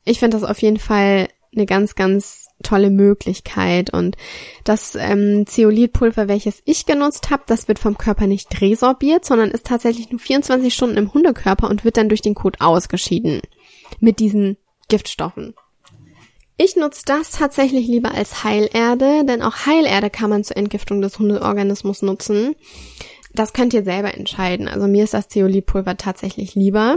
Ich 0.06 0.19
finde 0.19 0.38
das 0.38 0.49
auf 0.49 0.62
jeden 0.62 0.78
Fall 0.78 1.28
eine 1.56 1.65
ganz, 1.65 1.96
ganz 1.96 2.48
tolle 2.63 2.89
Möglichkeit. 2.89 3.91
Und 3.91 4.15
das 4.63 4.96
ähm, 4.96 5.46
Zeolithpulver, 5.46 6.28
welches 6.28 6.62
ich 6.65 6.86
genutzt 6.86 7.30
habe, 7.30 7.44
das 7.48 7.68
wird 7.68 7.80
vom 7.80 7.98
Körper 7.98 8.28
nicht 8.28 8.62
resorbiert, 8.62 9.26
sondern 9.26 9.52
ist 9.52 9.65
tatsächlich 9.65 10.10
nur 10.10 10.20
24 10.20 10.74
Stunden 10.74 10.98
im 10.98 11.13
Hundekörper 11.13 11.70
und 11.70 11.86
wird 11.86 11.98
dann 11.98 12.10
durch 12.10 12.22
den 12.22 12.36
Kot 12.36 12.62
ausgeschieden 12.62 13.41
mit 14.00 14.20
diesen 14.20 14.58
Giftstoffen. 14.88 15.54
Ich 16.58 16.78
nutze 16.78 17.02
das 17.06 17.32
tatsächlich 17.32 17.88
lieber 17.88 18.13
als 18.13 18.46
Heilerde, 18.46 19.26
denn 19.26 19.41
auch 19.41 19.65
Heilerde 19.65 20.10
kann 20.10 20.30
man 20.30 20.46
zur 20.46 20.56
Entgiftung 20.56 21.02
des 21.02 21.20
Hundeorganismus 21.20 22.02
nutzen. 22.02 22.56
Das 23.34 23.52
könnt 23.52 23.74
ihr 23.74 23.84
selber 23.84 24.13
entscheiden. 24.13 24.70
Also 24.70 24.88
mir 24.88 25.04
ist 25.04 25.13
das 25.13 25.28
Zeolithpulver 25.28 25.98
tatsächlich 25.98 26.56
lieber. 26.56 26.96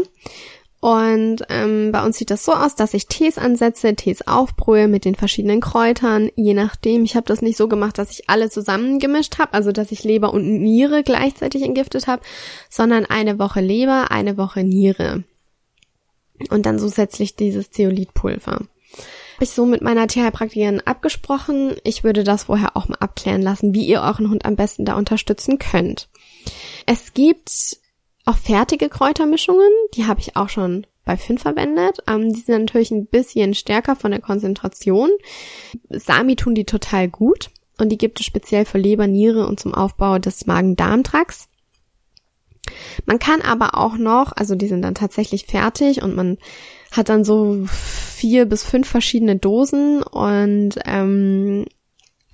Und 0.81 1.43
ähm, 1.49 1.91
bei 1.91 2.05
uns 2.05 2.19
sieht 2.19 2.31
das 2.31 2.45
so 2.45 2.53
aus, 2.53 2.77
dass 2.77 2.95
ich 2.95 3.09
Tees 3.09 3.37
ansetze, 3.37 3.97
Tees 3.97 4.27
aufbrühe 4.29 4.87
mit 4.87 5.05
den 5.05 5.17
verschiedenen 5.17 5.61
Kräutern, 5.61 6.31
je 6.37 6.55
nachdem. 6.55 7.03
Ich 7.03 7.17
habe 7.17 7.27
das 7.27 7.43
nicht 7.43 7.57
so 7.57 7.67
gemacht, 7.67 7.99
dass 7.99 8.13
ich 8.13 8.31
alle 8.31 8.49
zusammengemischt 8.49 9.39
habe, 9.39 9.55
also 9.55 9.73
dass 9.73 9.91
ich 9.91 10.05
Leber 10.05 10.33
und 10.33 10.47
Niere 10.47 11.03
gleichzeitig 11.03 11.63
entgiftet 11.63 12.07
habe, 12.07 12.23
sondern 12.71 13.07
eine 13.07 13.41
Woche 13.41 13.61
Leber, 13.61 14.13
eine 14.13 14.37
Woche 14.37 14.63
Niere. 14.63 15.25
Und 16.51 16.67
dann 16.67 16.79
zusätzlich 16.79 17.35
dieses 17.35 17.73
Zeolithpulver. 17.73 18.53
Habe 18.53 19.45
ich 19.45 19.51
so 19.51 19.67
mit 19.67 19.83
meiner 19.83 20.07
Tierheilpraktikerin 20.07 20.81
abgesprochen. 20.85 21.75
Ich 21.83 22.05
würde 22.05 22.23
das 22.23 22.45
vorher 22.45 22.77
auch 22.77 22.89
mal 22.89 22.99
abklären 23.01 23.43
lassen, 23.43 23.75
wie 23.75 23.85
ihr 23.85 24.03
euren 24.03 24.31
Hund 24.31 24.45
am 24.45 24.55
besten 24.55 24.85
da 24.85 24.97
unterstützen 24.97 25.59
könnt. 25.59 26.09
Es 26.87 27.15
gibt 27.15 27.79
auch 28.29 28.37
fertige 28.37 28.89
Kräutermischungen, 28.89 29.71
die 29.95 30.07
habe 30.07 30.21
ich 30.21 30.37
auch 30.37 30.49
schon 30.49 30.87
bei 31.05 31.17
Finn 31.17 31.39
verwendet. 31.39 31.99
Ähm, 32.07 32.33
die 32.33 32.41
sind 32.41 32.67
natürlich 32.67 32.91
ein 32.91 33.07
bisschen 33.07 33.55
stärker 33.55 33.97
von 33.97 34.11
der 34.11 34.21
Konzentration. 34.21 35.11
Sami 35.89 36.37
tun 36.37 36.55
die 36.55 36.67
total 36.67 37.09
gut 37.09 37.51
und 37.79 37.89
die 37.89 37.99
gibt 37.99 38.21
es 38.21 38.27
speziell 38.27 38.67
für 38.67 38.79
Leber, 38.79 39.07
Niere 39.07 39.47
und 39.47 39.59
zum 39.59 39.75
Aufbau 39.75 40.19
des 40.19 40.47
Magen-Darm-Trakts. 40.47 41.49
Man 43.07 43.19
kann 43.19 43.41
aber 43.41 43.79
auch 43.79 43.97
noch, 43.97 44.33
also 44.37 44.55
die 44.55 44.69
sind 44.69 44.83
dann 44.83 44.95
tatsächlich 44.95 45.47
fertig 45.47 46.03
und 46.03 46.15
man 46.15 46.37
hat 46.93 47.09
dann 47.09 47.25
so 47.25 47.65
vier 47.67 48.45
bis 48.45 48.63
fünf 48.65 48.89
verschiedene 48.89 49.37
Dosen 49.37 50.03
und 50.03 50.75
ähm, 50.85 51.65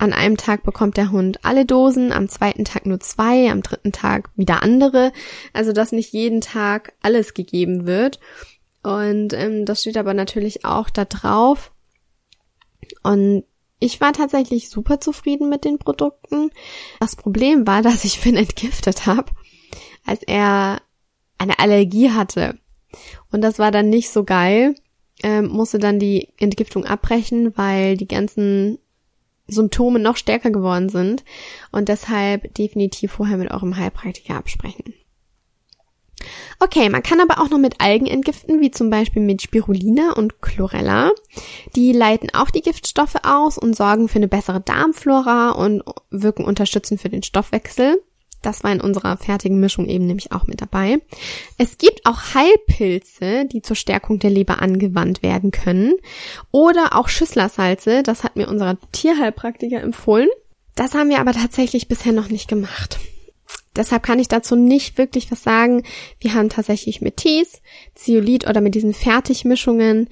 an 0.05 0.13
einem 0.13 0.37
Tag 0.37 0.63
bekommt 0.63 0.97
der 0.97 1.11
Hund 1.11 1.45
alle 1.45 1.65
Dosen, 1.65 2.13
am 2.13 2.29
zweiten 2.29 2.65
Tag 2.65 2.87
nur 2.87 3.01
zwei, 3.01 3.51
am 3.51 3.63
dritten 3.63 3.93
Tag 3.93 4.31
wieder 4.37 4.63
andere. 4.63 5.13
Also 5.53 5.73
dass 5.73 5.93
nicht 5.93 6.13
jeden 6.13 6.41
Tag 6.41 6.93
alles 7.03 7.35
gegeben 7.35 7.87
wird. 7.87 8.21
Und 8.83 9.33
ähm, 9.33 9.65
das 9.65 9.81
steht 9.81 9.97
aber 9.97 10.15
natürlich 10.15 10.65
auch 10.65 10.91
da 10.91 11.05
drauf. 11.05 11.73
Und 13.03 13.45
ich 13.81 14.01
war 14.01 14.13
tatsächlich 14.13 14.71
super 14.71 15.01
zufrieden 15.01 15.49
mit 15.49 15.65
den 15.65 15.79
Produkten. 15.79 16.51
Das 17.01 17.17
Problem 17.17 17.67
war, 17.67 17.83
dass 17.83 18.05
ich 18.05 18.19
Finn 18.19 18.37
entgiftet 18.37 19.07
habe, 19.07 19.33
als 20.07 20.23
er 20.23 20.81
eine 21.39 21.59
Allergie 21.59 22.11
hatte. 22.11 22.59
Und 23.33 23.43
das 23.43 23.59
war 23.59 23.71
dann 23.71 23.91
nicht 23.91 24.11
so 24.11 24.25
geil. 24.25 24.75
Ähm, 25.23 25.49
musste 25.49 25.79
dann 25.79 25.99
die 25.99 26.29
Entgiftung 26.39 26.85
abbrechen, 26.85 27.57
weil 27.57 27.97
die 27.97 28.09
ganzen 28.09 28.79
Symptome 29.47 29.99
noch 29.99 30.17
stärker 30.17 30.51
geworden 30.51 30.89
sind 30.89 31.25
und 31.71 31.89
deshalb 31.89 32.55
definitiv 32.55 33.13
vorher 33.13 33.37
mit 33.37 33.51
eurem 33.51 33.77
Heilpraktiker 33.77 34.37
absprechen. 34.37 34.95
Okay, 36.61 36.89
man 36.89 37.03
kann 37.03 37.21
aber 37.21 37.41
auch 37.41 37.51
noch 37.51 37.59
mit 37.59 37.81
Algen 37.81 38.07
entgiften, 38.07 38.61
wie 38.61 38.71
zum 38.71 38.89
Beispiel 38.89 39.21
mit 39.21 39.43
Spirulina 39.43 40.13
und 40.13 40.41
Chlorella. 40.41 41.11
Die 41.77 41.93
leiten 41.93 42.31
auch 42.33 42.51
die 42.51 42.63
Giftstoffe 42.63 43.17
aus 43.23 43.59
und 43.59 43.77
sorgen 43.77 44.09
für 44.09 44.17
eine 44.17 44.29
bessere 44.29 44.61
Darmflora 44.61 45.51
und 45.51 45.83
wirken 46.11 46.45
unterstützend 46.45 47.01
für 47.01 47.11
den 47.11 47.23
Stoffwechsel. 47.23 48.03
Das 48.45 48.63
war 48.63 48.71
in 48.71 48.83
unserer 48.83 49.17
fertigen 49.17 49.59
Mischung 49.59 49.89
eben 49.89 50.07
nämlich 50.07 50.31
auch 50.33 50.47
mit 50.47 50.61
dabei. 50.61 50.99
Es 51.57 51.79
gibt 51.79 52.05
auch 52.05 52.35
Heilpilze, 52.35 53.47
die 53.47 53.63
zur 53.63 53.75
Stärkung 53.75 54.19
der 54.19 54.29
Leber 54.29 54.61
angewandt 54.61 55.23
werden 55.23 55.51
können. 55.51 55.95
Oder 56.51 56.95
auch 56.95 57.09
Schüsslersalze, 57.09 58.03
das 58.03 58.23
hat 58.23 58.37
mir 58.37 58.49
unser 58.49 58.77
Tierheilpraktiker 58.93 59.81
empfohlen. 59.81 60.29
Das 60.75 60.93
haben 60.93 61.09
wir 61.09 61.21
aber 61.21 61.33
tatsächlich 61.33 61.89
bisher 61.89 62.13
noch 62.13 62.29
nicht 62.29 62.47
gemacht. 62.47 62.99
Deshalb 63.77 64.03
kann 64.03 64.19
ich 64.19 64.29
dazu 64.29 64.57
nicht 64.57 64.99
wirklich 64.99 65.31
was 65.33 65.43
sagen. 65.43 65.83
Wir 66.21 66.35
haben 66.35 66.51
tatsächlich 66.51 67.01
mit 67.01 67.17
Tees, 67.17 67.63
Zeolit 67.95 68.47
oder 68.47 68.61
mit 68.61 68.75
diesen 68.75 68.93
Fertigmischungen 68.93 70.11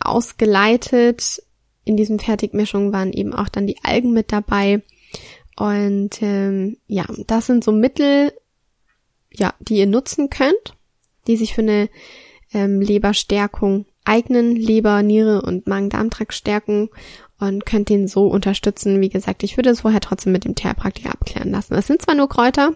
ausgeleitet. 0.00 1.40
In 1.84 1.96
diesen 1.96 2.18
Fertigmischungen 2.18 2.92
waren 2.92 3.12
eben 3.12 3.32
auch 3.32 3.48
dann 3.48 3.68
die 3.68 3.78
Algen 3.84 4.12
mit 4.12 4.32
dabei. 4.32 4.82
Und 5.60 6.22
ähm, 6.22 6.78
ja, 6.86 7.04
das 7.26 7.44
sind 7.44 7.62
so 7.62 7.70
Mittel, 7.70 8.32
ja, 9.30 9.52
die 9.60 9.76
ihr 9.76 9.86
nutzen 9.86 10.30
könnt, 10.30 10.74
die 11.26 11.36
sich 11.36 11.54
für 11.54 11.60
eine 11.60 11.90
ähm, 12.54 12.80
Leberstärkung 12.80 13.84
eignen, 14.06 14.56
Leber, 14.56 15.02
Niere 15.02 15.42
und 15.42 15.66
Magen-Darm-Trakt 15.66 16.32
stärken 16.32 16.88
und 17.38 17.66
könnt 17.66 17.90
den 17.90 18.08
so 18.08 18.26
unterstützen. 18.26 19.02
Wie 19.02 19.10
gesagt, 19.10 19.42
ich 19.42 19.58
würde 19.58 19.68
es 19.68 19.82
vorher 19.82 20.00
trotzdem 20.00 20.32
mit 20.32 20.46
dem 20.46 20.54
Therapraktiker 20.54 21.12
abklären 21.12 21.50
lassen. 21.50 21.74
Es 21.74 21.88
sind 21.88 22.00
zwar 22.00 22.14
nur 22.14 22.30
Kräuter, 22.30 22.74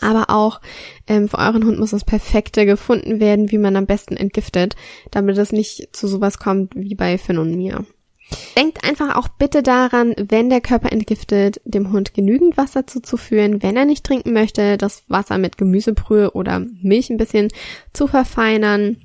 aber 0.00 0.28
auch 0.28 0.60
ähm, 1.06 1.28
für 1.28 1.38
euren 1.38 1.64
Hund 1.64 1.78
muss 1.78 1.90
das 1.90 2.04
Perfekte 2.04 2.66
gefunden 2.66 3.20
werden, 3.20 3.52
wie 3.52 3.58
man 3.58 3.76
am 3.76 3.86
besten 3.86 4.16
entgiftet, 4.16 4.74
damit 5.12 5.38
es 5.38 5.52
nicht 5.52 5.90
zu 5.92 6.08
sowas 6.08 6.40
kommt 6.40 6.74
wie 6.74 6.96
bei 6.96 7.16
Finn 7.16 7.38
und 7.38 7.54
mir. 7.54 7.86
Denkt 8.56 8.84
einfach 8.84 9.16
auch 9.16 9.28
bitte 9.28 9.62
daran, 9.62 10.14
wenn 10.16 10.50
der 10.50 10.60
Körper 10.60 10.92
entgiftet, 10.92 11.60
dem 11.64 11.92
Hund 11.92 12.14
genügend 12.14 12.56
Wasser 12.56 12.86
zuzuführen, 12.86 13.62
wenn 13.62 13.76
er 13.76 13.84
nicht 13.84 14.04
trinken 14.04 14.32
möchte, 14.32 14.76
das 14.76 15.02
Wasser 15.08 15.38
mit 15.38 15.56
Gemüsebrühe 15.56 16.32
oder 16.32 16.60
Milch 16.82 17.10
ein 17.10 17.16
bisschen 17.16 17.48
zu 17.92 18.06
verfeinern. 18.06 18.96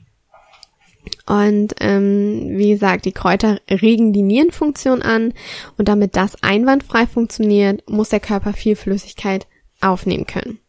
Und 1.26 1.76
ähm, 1.80 2.58
wie 2.58 2.72
gesagt, 2.72 3.06
die 3.06 3.12
Kräuter 3.12 3.60
regen 3.70 4.14
die 4.14 4.22
Nierenfunktion 4.22 5.02
an 5.02 5.34
und 5.78 5.88
damit 5.88 6.16
das 6.16 6.42
einwandfrei 6.44 7.08
funktioniert, 7.08 7.90
muss 7.90 8.10
der 8.10 8.20
Körper 8.20 8.54
viel 8.54 8.76
Flüssigkeit 8.76 9.48
aufnehmen 9.82 10.28
können. 10.28 10.60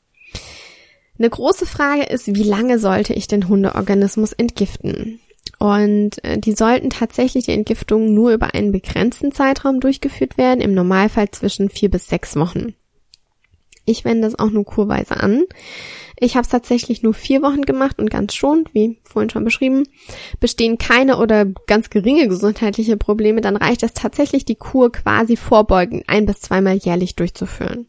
Eine 1.19 1.31
große 1.31 1.67
Frage 1.67 2.05
ist, 2.05 2.35
wie 2.35 2.43
lange 2.43 2.79
sollte 2.79 3.15
ich 3.15 3.27
den 3.27 3.49
Hundeorganismus 3.49 4.33
entgiften? 4.33 5.21
Und 5.59 6.23
äh, 6.25 6.39
die 6.39 6.53
sollten 6.53 6.91
tatsächlich 6.91 7.47
die 7.47 7.53
Entgiftung 7.53 8.13
nur 8.13 8.33
über 8.33 8.55
einen 8.55 8.73
begrenzten 8.73 9.33
Zeitraum 9.33 9.81
durchgeführt 9.81 10.37
werden, 10.37 10.61
im 10.61 10.75
Normalfall 10.75 11.31
zwischen 11.31 11.71
vier 11.71 11.91
bis 11.91 12.09
sechs 12.09 12.37
Wochen. 12.37 12.75
Ich 13.87 14.05
wende 14.05 14.23
das 14.23 14.39
auch 14.39 14.51
nur 14.51 14.65
kurweise 14.65 15.17
an. 15.17 15.45
Ich 16.19 16.35
habe 16.35 16.43
es 16.43 16.49
tatsächlich 16.49 17.03
nur 17.03 17.15
vier 17.15 17.41
Wochen 17.43 17.63
gemacht 17.63 17.99
und 17.99 18.11
ganz 18.11 18.35
schon, 18.35 18.65
wie 18.73 18.99
vorhin 19.05 19.31
schon 19.31 19.45
beschrieben, 19.45 19.85
bestehen 20.41 20.77
keine 20.77 21.19
oder 21.19 21.45
ganz 21.67 21.89
geringe 21.91 22.27
gesundheitliche 22.27 22.97
Probleme, 22.97 23.41
dann 23.41 23.57
reicht 23.57 23.83
es 23.83 23.93
tatsächlich, 23.93 24.45
die 24.45 24.57
Kur 24.57 24.91
quasi 24.91 25.37
vorbeugend 25.37 26.05
ein 26.09 26.27
bis 26.27 26.41
zweimal 26.41 26.77
jährlich 26.77 27.17
durchzuführen. 27.17 27.87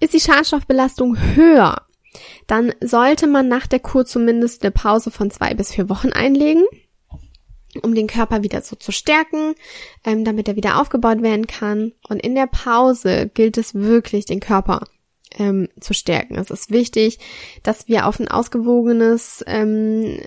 Ist 0.00 0.14
die 0.14 0.20
Schadstoffbelastung 0.20 1.16
höher, 1.34 1.86
dann 2.46 2.72
sollte 2.80 3.26
man 3.26 3.48
nach 3.48 3.66
der 3.66 3.80
Kur 3.80 4.06
zumindest 4.06 4.62
eine 4.62 4.70
Pause 4.70 5.10
von 5.10 5.30
zwei 5.30 5.54
bis 5.54 5.72
vier 5.72 5.88
Wochen 5.88 6.12
einlegen, 6.12 6.64
um 7.82 7.94
den 7.94 8.06
Körper 8.06 8.42
wieder 8.42 8.62
so 8.62 8.76
zu 8.76 8.92
stärken, 8.92 9.54
ähm, 10.04 10.24
damit 10.24 10.48
er 10.48 10.56
wieder 10.56 10.80
aufgebaut 10.80 11.22
werden 11.22 11.46
kann. 11.46 11.92
Und 12.08 12.20
in 12.22 12.34
der 12.34 12.46
Pause 12.46 13.30
gilt 13.32 13.58
es 13.58 13.74
wirklich, 13.74 14.24
den 14.24 14.40
Körper 14.40 14.84
ähm, 15.36 15.68
zu 15.80 15.94
stärken. 15.94 16.36
Es 16.36 16.50
ist 16.50 16.70
wichtig, 16.70 17.18
dass 17.62 17.88
wir 17.88 18.06
auf 18.06 18.18
ein 18.18 18.28
ausgewogenes 18.28 19.44
ähm, 19.46 20.20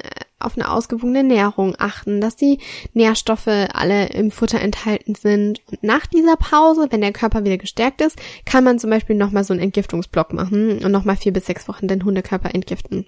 auf 0.45 0.57
eine 0.57 0.69
ausgewogene 0.69 1.19
Ernährung 1.19 1.75
achten, 1.77 2.21
dass 2.21 2.35
die 2.35 2.59
Nährstoffe 2.93 3.47
alle 3.47 4.07
im 4.07 4.31
Futter 4.31 4.59
enthalten 4.59 5.15
sind. 5.15 5.61
Und 5.67 5.83
nach 5.83 6.05
dieser 6.05 6.35
Pause, 6.37 6.87
wenn 6.89 7.01
der 7.01 7.13
Körper 7.13 7.43
wieder 7.43 7.57
gestärkt 7.57 8.01
ist, 8.01 8.17
kann 8.45 8.63
man 8.63 8.79
zum 8.79 8.89
Beispiel 8.89 9.15
nochmal 9.15 9.43
so 9.43 9.53
einen 9.53 9.61
Entgiftungsblock 9.61 10.33
machen 10.33 10.83
und 10.83 10.91
nochmal 10.91 11.17
vier 11.17 11.33
bis 11.33 11.45
sechs 11.45 11.67
Wochen 11.67 11.87
den 11.87 12.03
Hundekörper 12.03 12.53
entgiften. 12.53 13.05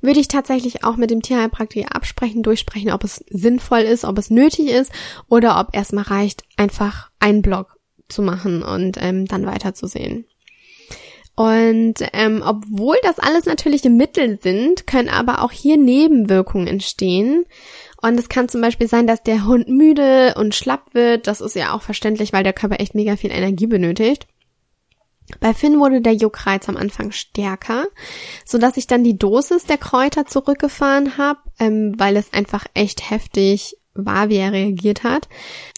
Würde 0.00 0.20
ich 0.20 0.28
tatsächlich 0.28 0.84
auch 0.84 0.96
mit 0.96 1.10
dem 1.10 1.22
Tierheilpraktiker 1.22 1.94
absprechen, 1.94 2.42
durchsprechen, 2.42 2.90
ob 2.90 3.04
es 3.04 3.24
sinnvoll 3.30 3.80
ist, 3.80 4.04
ob 4.04 4.18
es 4.18 4.30
nötig 4.30 4.68
ist 4.68 4.92
oder 5.28 5.60
ob 5.60 5.74
erstmal 5.74 6.04
reicht, 6.04 6.42
einfach 6.56 7.10
einen 7.20 7.42
Block 7.42 7.78
zu 8.08 8.22
machen 8.22 8.62
und 8.62 8.98
ähm, 9.00 9.26
dann 9.26 9.46
weiterzusehen. 9.46 10.26
Und 11.42 11.94
ähm, 12.12 12.40
obwohl 12.46 12.94
das 13.02 13.18
alles 13.18 13.46
natürliche 13.46 13.90
Mittel 13.90 14.38
sind, 14.40 14.86
können 14.86 15.08
aber 15.08 15.42
auch 15.42 15.50
hier 15.50 15.76
Nebenwirkungen 15.76 16.68
entstehen. 16.68 17.46
Und 18.00 18.16
es 18.16 18.28
kann 18.28 18.48
zum 18.48 18.60
Beispiel 18.60 18.86
sein, 18.86 19.08
dass 19.08 19.24
der 19.24 19.44
Hund 19.44 19.66
müde 19.66 20.34
und 20.36 20.54
schlapp 20.54 20.94
wird. 20.94 21.26
Das 21.26 21.40
ist 21.40 21.56
ja 21.56 21.74
auch 21.74 21.82
verständlich, 21.82 22.32
weil 22.32 22.44
der 22.44 22.52
Körper 22.52 22.78
echt 22.78 22.94
mega 22.94 23.16
viel 23.16 23.32
Energie 23.32 23.66
benötigt. 23.66 24.28
Bei 25.40 25.52
Finn 25.52 25.80
wurde 25.80 26.00
der 26.00 26.14
Juckreiz 26.14 26.68
am 26.68 26.76
Anfang 26.76 27.10
stärker, 27.10 27.86
so 28.44 28.58
dass 28.58 28.76
ich 28.76 28.86
dann 28.86 29.02
die 29.02 29.18
Dosis 29.18 29.64
der 29.64 29.78
Kräuter 29.78 30.26
zurückgefahren 30.26 31.18
habe, 31.18 31.40
ähm, 31.58 31.94
weil 31.98 32.16
es 32.16 32.32
einfach 32.32 32.66
echt 32.74 33.10
heftig 33.10 33.76
war, 33.94 34.28
wie 34.28 34.36
er 34.36 34.52
reagiert 34.52 35.04
hat. 35.04 35.28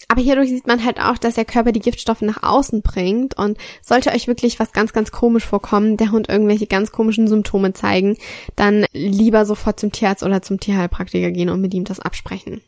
Aber 0.07 0.21
hierdurch 0.21 0.49
sieht 0.49 0.67
man 0.67 0.83
halt 0.85 0.99
auch, 0.99 1.17
dass 1.17 1.35
der 1.35 1.45
Körper 1.45 1.71
die 1.71 1.79
Giftstoffe 1.79 2.21
nach 2.21 2.43
außen 2.43 2.81
bringt 2.81 3.37
und 3.37 3.57
sollte 3.81 4.11
euch 4.11 4.27
wirklich 4.27 4.59
was 4.59 4.71
ganz, 4.71 4.93
ganz 4.93 5.11
komisch 5.11 5.45
vorkommen, 5.45 5.97
der 5.97 6.11
Hund 6.11 6.29
irgendwelche 6.29 6.67
ganz 6.67 6.91
komischen 6.91 7.27
Symptome 7.27 7.73
zeigen, 7.73 8.17
dann 8.55 8.85
lieber 8.93 9.45
sofort 9.45 9.79
zum 9.79 9.91
Tierarzt 9.91 10.23
oder 10.23 10.41
zum 10.41 10.59
Tierheilpraktiker 10.59 11.31
gehen 11.31 11.49
und 11.49 11.61
mit 11.61 11.73
ihm 11.73 11.85
das 11.85 11.99
absprechen. 11.99 12.61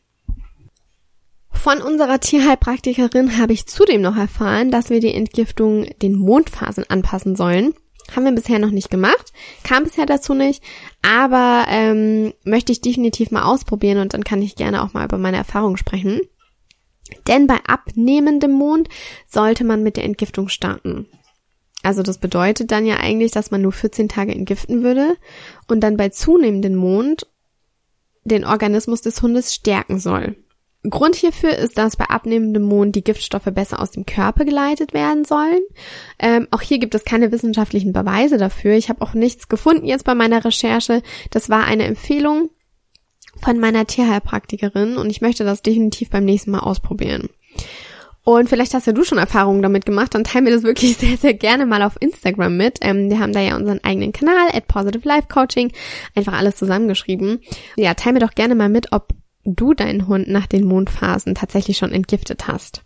Von 1.52 1.82
unserer 1.82 2.20
Tierheilpraktikerin 2.20 3.38
habe 3.40 3.54
ich 3.54 3.66
zudem 3.66 4.02
noch 4.02 4.16
erfahren, 4.16 4.72
dass 4.72 4.90
wir 4.90 5.00
die 5.00 5.14
Entgiftung 5.14 5.88
den 6.02 6.16
Mondphasen 6.16 6.86
anpassen 6.88 7.36
sollen. 7.36 7.74
Haben 8.16 8.26
wir 8.26 8.32
bisher 8.32 8.60
noch 8.60 8.72
nicht 8.72 8.90
gemacht, 8.90 9.34
kam 9.64 9.84
bisher 9.84 10.06
dazu 10.06 10.34
nicht, 10.34 10.64
aber 11.02 11.66
ähm, 11.68 12.34
möchte 12.44 12.72
ich 12.72 12.82
definitiv 12.82 13.32
mal 13.32 13.44
ausprobieren 13.44 14.00
und 14.00 14.14
dann 14.14 14.24
kann 14.24 14.42
ich 14.42 14.56
gerne 14.56 14.82
auch 14.82 14.94
mal 14.94 15.06
über 15.06 15.18
meine 15.18 15.38
Erfahrungen 15.38 15.78
sprechen. 15.78 16.22
Denn 17.28 17.48
bei 17.48 17.58
abnehmendem 17.68 18.52
Mond 18.52 18.90
sollte 19.28 19.64
man 19.64 19.84
mit 19.84 19.98
der 19.98 20.04
Entgiftung 20.04 20.50
starten. 20.50 21.08
Also 21.84 22.04
das 22.04 22.18
bedeutet 22.18 22.72
dann 22.72 22.86
ja 22.86 22.98
eigentlich, 22.98 23.32
dass 23.32 23.52
man 23.52 23.62
nur 23.62 23.72
14 23.72 24.10
Tage 24.10 24.34
entgiften 24.34 24.84
würde 24.84 25.16
und 25.68 25.82
dann 25.82 25.98
bei 25.98 26.10
zunehmendem 26.10 26.76
Mond 26.76 27.28
den 28.24 28.46
Organismus 28.46 29.02
des 29.02 29.22
Hundes 29.22 29.54
stärken 29.54 30.00
soll. 30.00 30.36
Grund 30.90 31.16
hierfür 31.16 31.56
ist, 31.56 31.78
dass 31.78 31.96
bei 31.96 32.06
abnehmendem 32.06 32.64
Mond 32.64 32.96
die 32.96 33.04
Giftstoffe 33.04 33.50
besser 33.54 33.82
aus 33.82 33.92
dem 33.92 34.06
Körper 34.06 34.46
geleitet 34.46 34.94
werden 34.94 35.26
sollen. 35.26 35.62
Ähm, 36.20 36.48
auch 36.52 36.62
hier 36.62 36.80
gibt 36.80 36.96
es 36.96 37.06
keine 37.06 37.32
wissenschaftlichen 37.32 37.94
Beweise 37.94 38.38
dafür. 38.38 38.74
Ich 38.74 38.90
habe 38.90 39.02
auch 39.02 39.14
nichts 39.14 39.48
gefunden 39.50 39.86
jetzt 39.86 40.06
bei 40.06 40.16
meiner 40.16 40.44
Recherche. 40.44 41.02
Das 41.32 41.50
war 41.50 41.66
eine 41.66 41.86
Empfehlung 41.86 42.50
von 43.42 43.60
meiner 43.60 43.86
Tierheilpraktikerin 43.86 44.98
und 44.98 45.10
ich 45.10 45.22
möchte 45.22 45.44
das 45.44 45.62
definitiv 45.62 46.10
beim 46.10 46.26
nächsten 46.26 46.52
Mal 46.52 46.60
ausprobieren. 46.60 47.30
Und 48.24 48.50
vielleicht 48.50 48.74
hast 48.74 48.86
ja 48.86 48.92
du 48.92 49.06
schon 49.06 49.20
Erfahrungen 49.20 49.62
damit 49.62 49.86
gemacht, 49.86 50.14
dann 50.14 50.26
teil 50.26 50.42
mir 50.42 50.52
das 50.52 50.64
wirklich 50.64 50.98
sehr, 50.98 51.16
sehr 51.16 51.34
gerne 51.34 51.66
mal 51.66 51.82
auf 51.82 51.96
Instagram 52.02 52.58
mit. 52.58 52.80
Ähm, 52.82 53.10
wir 53.10 53.20
haben 53.20 53.32
da 53.32 53.40
ja 53.40 53.56
unseren 53.56 53.82
eigenen 53.84 54.12
Kanal, 54.12 54.50
at 54.52 54.68
Positive 54.68 55.08
Life 55.08 55.28
Coaching, 55.30 55.72
einfach 56.14 56.34
alles 56.34 56.58
zusammengeschrieben. 56.58 57.40
Ja, 57.78 57.94
teil 57.94 58.12
mir 58.12 58.20
doch 58.20 58.36
gerne 58.36 58.54
mal 58.54 58.68
mit, 58.68 58.92
ob 58.92 59.14
du 59.56 59.74
deinen 59.74 60.08
Hund 60.08 60.28
nach 60.28 60.48
den 60.48 60.66
Mondphasen 60.66 61.36
tatsächlich 61.36 61.78
schon 61.78 61.92
entgiftet 61.92 62.48
hast. 62.48 62.84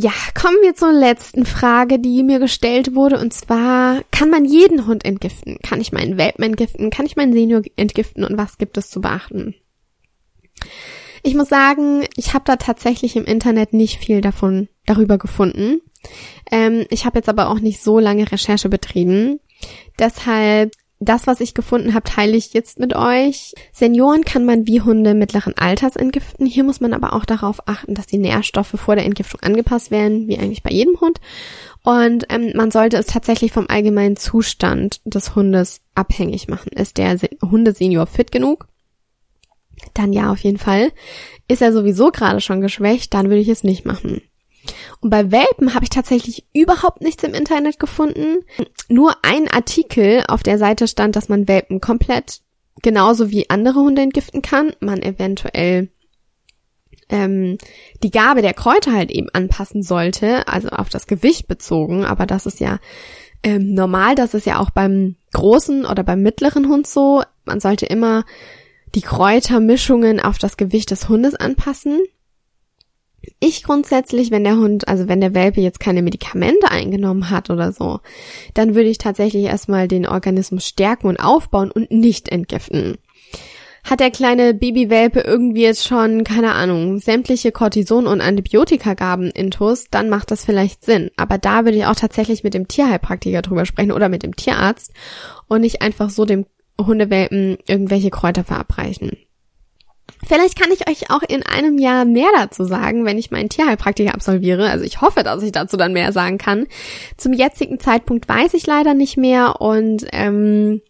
Ja, 0.00 0.12
kommen 0.40 0.58
wir 0.62 0.76
zur 0.76 0.92
letzten 0.92 1.44
Frage, 1.44 1.98
die 1.98 2.22
mir 2.22 2.38
gestellt 2.38 2.94
wurde. 2.94 3.18
Und 3.18 3.34
zwar, 3.34 4.02
kann 4.12 4.30
man 4.30 4.44
jeden 4.44 4.86
Hund 4.86 5.04
entgiften? 5.04 5.58
Kann 5.60 5.80
ich 5.80 5.90
meinen 5.90 6.16
Welpen 6.16 6.44
entgiften? 6.44 6.90
Kann 6.90 7.04
ich 7.04 7.16
meinen 7.16 7.32
Senior 7.32 7.62
entgiften? 7.74 8.22
Und 8.22 8.38
was 8.38 8.58
gibt 8.58 8.78
es 8.78 8.90
zu 8.90 9.00
beachten? 9.00 9.56
Ich 11.24 11.34
muss 11.34 11.48
sagen, 11.48 12.04
ich 12.14 12.32
habe 12.32 12.44
da 12.46 12.54
tatsächlich 12.54 13.16
im 13.16 13.24
Internet 13.24 13.72
nicht 13.72 13.98
viel 13.98 14.20
davon 14.20 14.68
darüber 14.86 15.18
gefunden. 15.18 15.80
Ähm, 16.50 16.86
ich 16.90 17.04
habe 17.04 17.18
jetzt 17.18 17.28
aber 17.28 17.48
auch 17.48 17.58
nicht 17.58 17.82
so 17.82 17.98
lange 17.98 18.30
Recherche 18.30 18.68
betrieben. 18.68 19.40
Deshalb 19.98 20.72
das, 21.00 21.26
was 21.28 21.40
ich 21.40 21.54
gefunden 21.54 21.94
habe, 21.94 22.08
teile 22.08 22.36
ich 22.36 22.52
jetzt 22.52 22.80
mit 22.80 22.94
euch. 22.94 23.54
Senioren 23.72 24.24
kann 24.24 24.44
man 24.44 24.66
wie 24.66 24.80
Hunde 24.80 25.14
mittleren 25.14 25.56
Alters 25.56 25.94
entgiften. 25.94 26.44
Hier 26.44 26.64
muss 26.64 26.80
man 26.80 26.92
aber 26.92 27.12
auch 27.12 27.24
darauf 27.24 27.68
achten, 27.68 27.94
dass 27.94 28.06
die 28.06 28.18
Nährstoffe 28.18 28.74
vor 28.74 28.96
der 28.96 29.04
Entgiftung 29.04 29.40
angepasst 29.40 29.90
werden, 29.90 30.26
wie 30.26 30.38
eigentlich 30.38 30.64
bei 30.64 30.70
jedem 30.70 31.00
Hund. 31.00 31.20
Und 31.84 32.26
ähm, 32.30 32.52
man 32.56 32.72
sollte 32.72 32.96
es 32.96 33.06
tatsächlich 33.06 33.52
vom 33.52 33.66
allgemeinen 33.68 34.16
Zustand 34.16 35.00
des 35.04 35.36
Hundes 35.36 35.82
abhängig 35.94 36.48
machen. 36.48 36.72
Ist 36.72 36.98
der 36.98 37.16
Hundesenior 37.42 38.06
fit 38.06 38.32
genug? 38.32 38.66
Dann 39.94 40.12
ja, 40.12 40.32
auf 40.32 40.40
jeden 40.40 40.58
Fall. 40.58 40.90
Ist 41.46 41.62
er 41.62 41.72
sowieso 41.72 42.10
gerade 42.10 42.40
schon 42.40 42.60
geschwächt, 42.60 43.14
dann 43.14 43.26
würde 43.28 43.40
ich 43.40 43.48
es 43.48 43.62
nicht 43.62 43.84
machen. 43.84 44.20
Und 45.00 45.10
bei 45.10 45.30
Welpen 45.30 45.74
habe 45.74 45.84
ich 45.84 45.90
tatsächlich 45.90 46.46
überhaupt 46.54 47.02
nichts 47.02 47.22
im 47.24 47.34
Internet 47.34 47.78
gefunden. 47.78 48.44
Nur 48.88 49.14
ein 49.22 49.48
Artikel 49.48 50.24
auf 50.28 50.42
der 50.42 50.58
Seite 50.58 50.88
stand, 50.88 51.16
dass 51.16 51.28
man 51.28 51.48
Welpen 51.48 51.80
komplett 51.80 52.40
genauso 52.82 53.30
wie 53.30 53.50
andere 53.50 53.80
Hunde 53.80 54.02
entgiften 54.02 54.42
kann. 54.42 54.72
Man 54.80 55.02
eventuell 55.02 55.88
ähm, 57.08 57.58
die 58.02 58.10
Gabe 58.10 58.42
der 58.42 58.54
Kräuter 58.54 58.92
halt 58.92 59.10
eben 59.10 59.28
anpassen 59.32 59.82
sollte, 59.82 60.46
also 60.46 60.68
auf 60.68 60.88
das 60.88 61.06
Gewicht 61.06 61.48
bezogen. 61.48 62.04
Aber 62.04 62.26
das 62.26 62.46
ist 62.46 62.60
ja 62.60 62.78
ähm, 63.42 63.74
normal, 63.74 64.14
das 64.14 64.34
ist 64.34 64.46
ja 64.46 64.58
auch 64.58 64.70
beim 64.70 65.16
großen 65.32 65.84
oder 65.86 66.02
beim 66.02 66.22
mittleren 66.22 66.68
Hund 66.68 66.86
so. 66.86 67.22
Man 67.44 67.60
sollte 67.60 67.86
immer 67.86 68.24
die 68.94 69.00
Kräutermischungen 69.00 70.20
auf 70.20 70.38
das 70.38 70.56
Gewicht 70.56 70.90
des 70.90 71.08
Hundes 71.08 71.34
anpassen. 71.34 72.00
Ich 73.40 73.62
grundsätzlich, 73.62 74.30
wenn 74.30 74.44
der 74.44 74.56
Hund, 74.56 74.88
also 74.88 75.08
wenn 75.08 75.20
der 75.20 75.34
Welpe 75.34 75.60
jetzt 75.60 75.80
keine 75.80 76.02
Medikamente 76.02 76.70
eingenommen 76.70 77.30
hat 77.30 77.50
oder 77.50 77.72
so, 77.72 78.00
dann 78.54 78.74
würde 78.74 78.88
ich 78.88 78.98
tatsächlich 78.98 79.44
erstmal 79.44 79.88
den 79.88 80.06
Organismus 80.06 80.66
stärken 80.66 81.06
und 81.06 81.18
aufbauen 81.18 81.70
und 81.70 81.90
nicht 81.90 82.28
entgiften. 82.28 82.98
Hat 83.84 84.00
der 84.00 84.10
kleine 84.10 84.52
Babywelpe 84.52 85.20
irgendwie 85.20 85.62
jetzt 85.62 85.86
schon, 85.86 86.24
keine 86.24 86.52
Ahnung, 86.52 86.98
sämtliche 86.98 87.52
Cortison- 87.52 88.06
und 88.06 88.20
Antibiotikagaben 88.20 89.30
intus, 89.30 89.88
dann 89.90 90.10
macht 90.10 90.30
das 90.30 90.44
vielleicht 90.44 90.84
Sinn. 90.84 91.10
Aber 91.16 91.38
da 91.38 91.64
würde 91.64 91.78
ich 91.78 91.86
auch 91.86 91.94
tatsächlich 91.94 92.44
mit 92.44 92.54
dem 92.54 92.68
Tierheilpraktiker 92.68 93.40
drüber 93.40 93.64
sprechen 93.64 93.92
oder 93.92 94.08
mit 94.08 94.22
dem 94.22 94.36
Tierarzt 94.36 94.92
und 95.46 95.62
nicht 95.62 95.80
einfach 95.80 96.10
so 96.10 96.24
dem 96.24 96.44
Hundewelpen 96.78 97.58
irgendwelche 97.66 98.10
Kräuter 98.10 98.44
verabreichen. 98.44 99.16
Vielleicht 100.26 100.60
kann 100.60 100.72
ich 100.72 100.88
euch 100.88 101.10
auch 101.10 101.22
in 101.22 101.44
einem 101.44 101.78
Jahr 101.78 102.04
mehr 102.04 102.28
dazu 102.34 102.64
sagen, 102.64 103.04
wenn 103.04 103.18
ich 103.18 103.30
meinen 103.30 103.48
Tierheilpraktiker 103.48 104.14
absolviere. 104.14 104.68
Also 104.68 104.84
ich 104.84 105.00
hoffe, 105.00 105.22
dass 105.22 105.42
ich 105.42 105.52
dazu 105.52 105.76
dann 105.76 105.92
mehr 105.92 106.12
sagen 106.12 106.38
kann. 106.38 106.66
Zum 107.16 107.32
jetzigen 107.32 107.78
Zeitpunkt 107.78 108.28
weiß 108.28 108.54
ich 108.54 108.66
leider 108.66 108.94
nicht 108.94 109.16
mehr 109.16 109.60
und 109.60 110.06
ähm, 110.12 110.82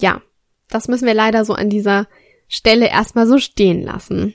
ja, 0.00 0.22
das 0.68 0.88
müssen 0.88 1.06
wir 1.06 1.14
leider 1.14 1.44
so 1.44 1.54
an 1.54 1.68
dieser 1.68 2.06
Stelle 2.48 2.88
erstmal 2.88 3.26
so 3.26 3.38
stehen 3.38 3.82
lassen. 3.82 4.34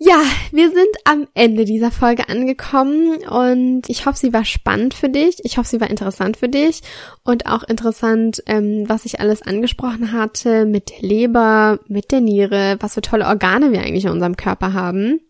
Ja, 0.00 0.22
wir 0.52 0.70
sind 0.70 0.96
am 1.02 1.26
Ende 1.34 1.64
dieser 1.64 1.90
Folge 1.90 2.28
angekommen 2.28 3.16
und 3.28 3.82
ich 3.88 4.06
hoffe, 4.06 4.16
sie 4.16 4.32
war 4.32 4.44
spannend 4.44 4.94
für 4.94 5.08
dich. 5.08 5.44
Ich 5.44 5.58
hoffe, 5.58 5.68
sie 5.68 5.80
war 5.80 5.90
interessant 5.90 6.36
für 6.36 6.48
dich 6.48 6.82
und 7.24 7.46
auch 7.46 7.64
interessant, 7.64 8.40
ähm, 8.46 8.84
was 8.86 9.06
ich 9.06 9.18
alles 9.18 9.42
angesprochen 9.42 10.12
hatte 10.12 10.66
mit 10.66 10.90
der 10.90 11.00
Leber, 11.00 11.80
mit 11.88 12.12
der 12.12 12.20
Niere, 12.20 12.76
was 12.78 12.94
für 12.94 13.00
tolle 13.00 13.26
Organe 13.26 13.72
wir 13.72 13.80
eigentlich 13.80 14.04
in 14.04 14.12
unserem 14.12 14.36
Körper 14.36 14.72
haben. 14.72 15.20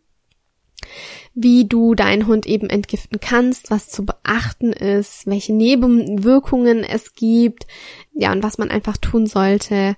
Wie 1.33 1.67
du 1.67 1.95
deinen 1.95 2.27
Hund 2.27 2.45
eben 2.45 2.69
entgiften 2.69 3.21
kannst, 3.21 3.71
was 3.71 3.89
zu 3.89 4.05
beachten 4.05 4.75
ist, 4.75 5.27
welche 5.27 5.55
Nebenwirkungen 5.55 6.85
es 6.85 7.15
gibt, 7.15 7.67
ja, 8.13 8.33
und 8.33 8.43
was 8.43 8.59
man 8.59 8.71
einfach 8.71 8.99
tun 8.99 9.27
sollte, 9.27 9.97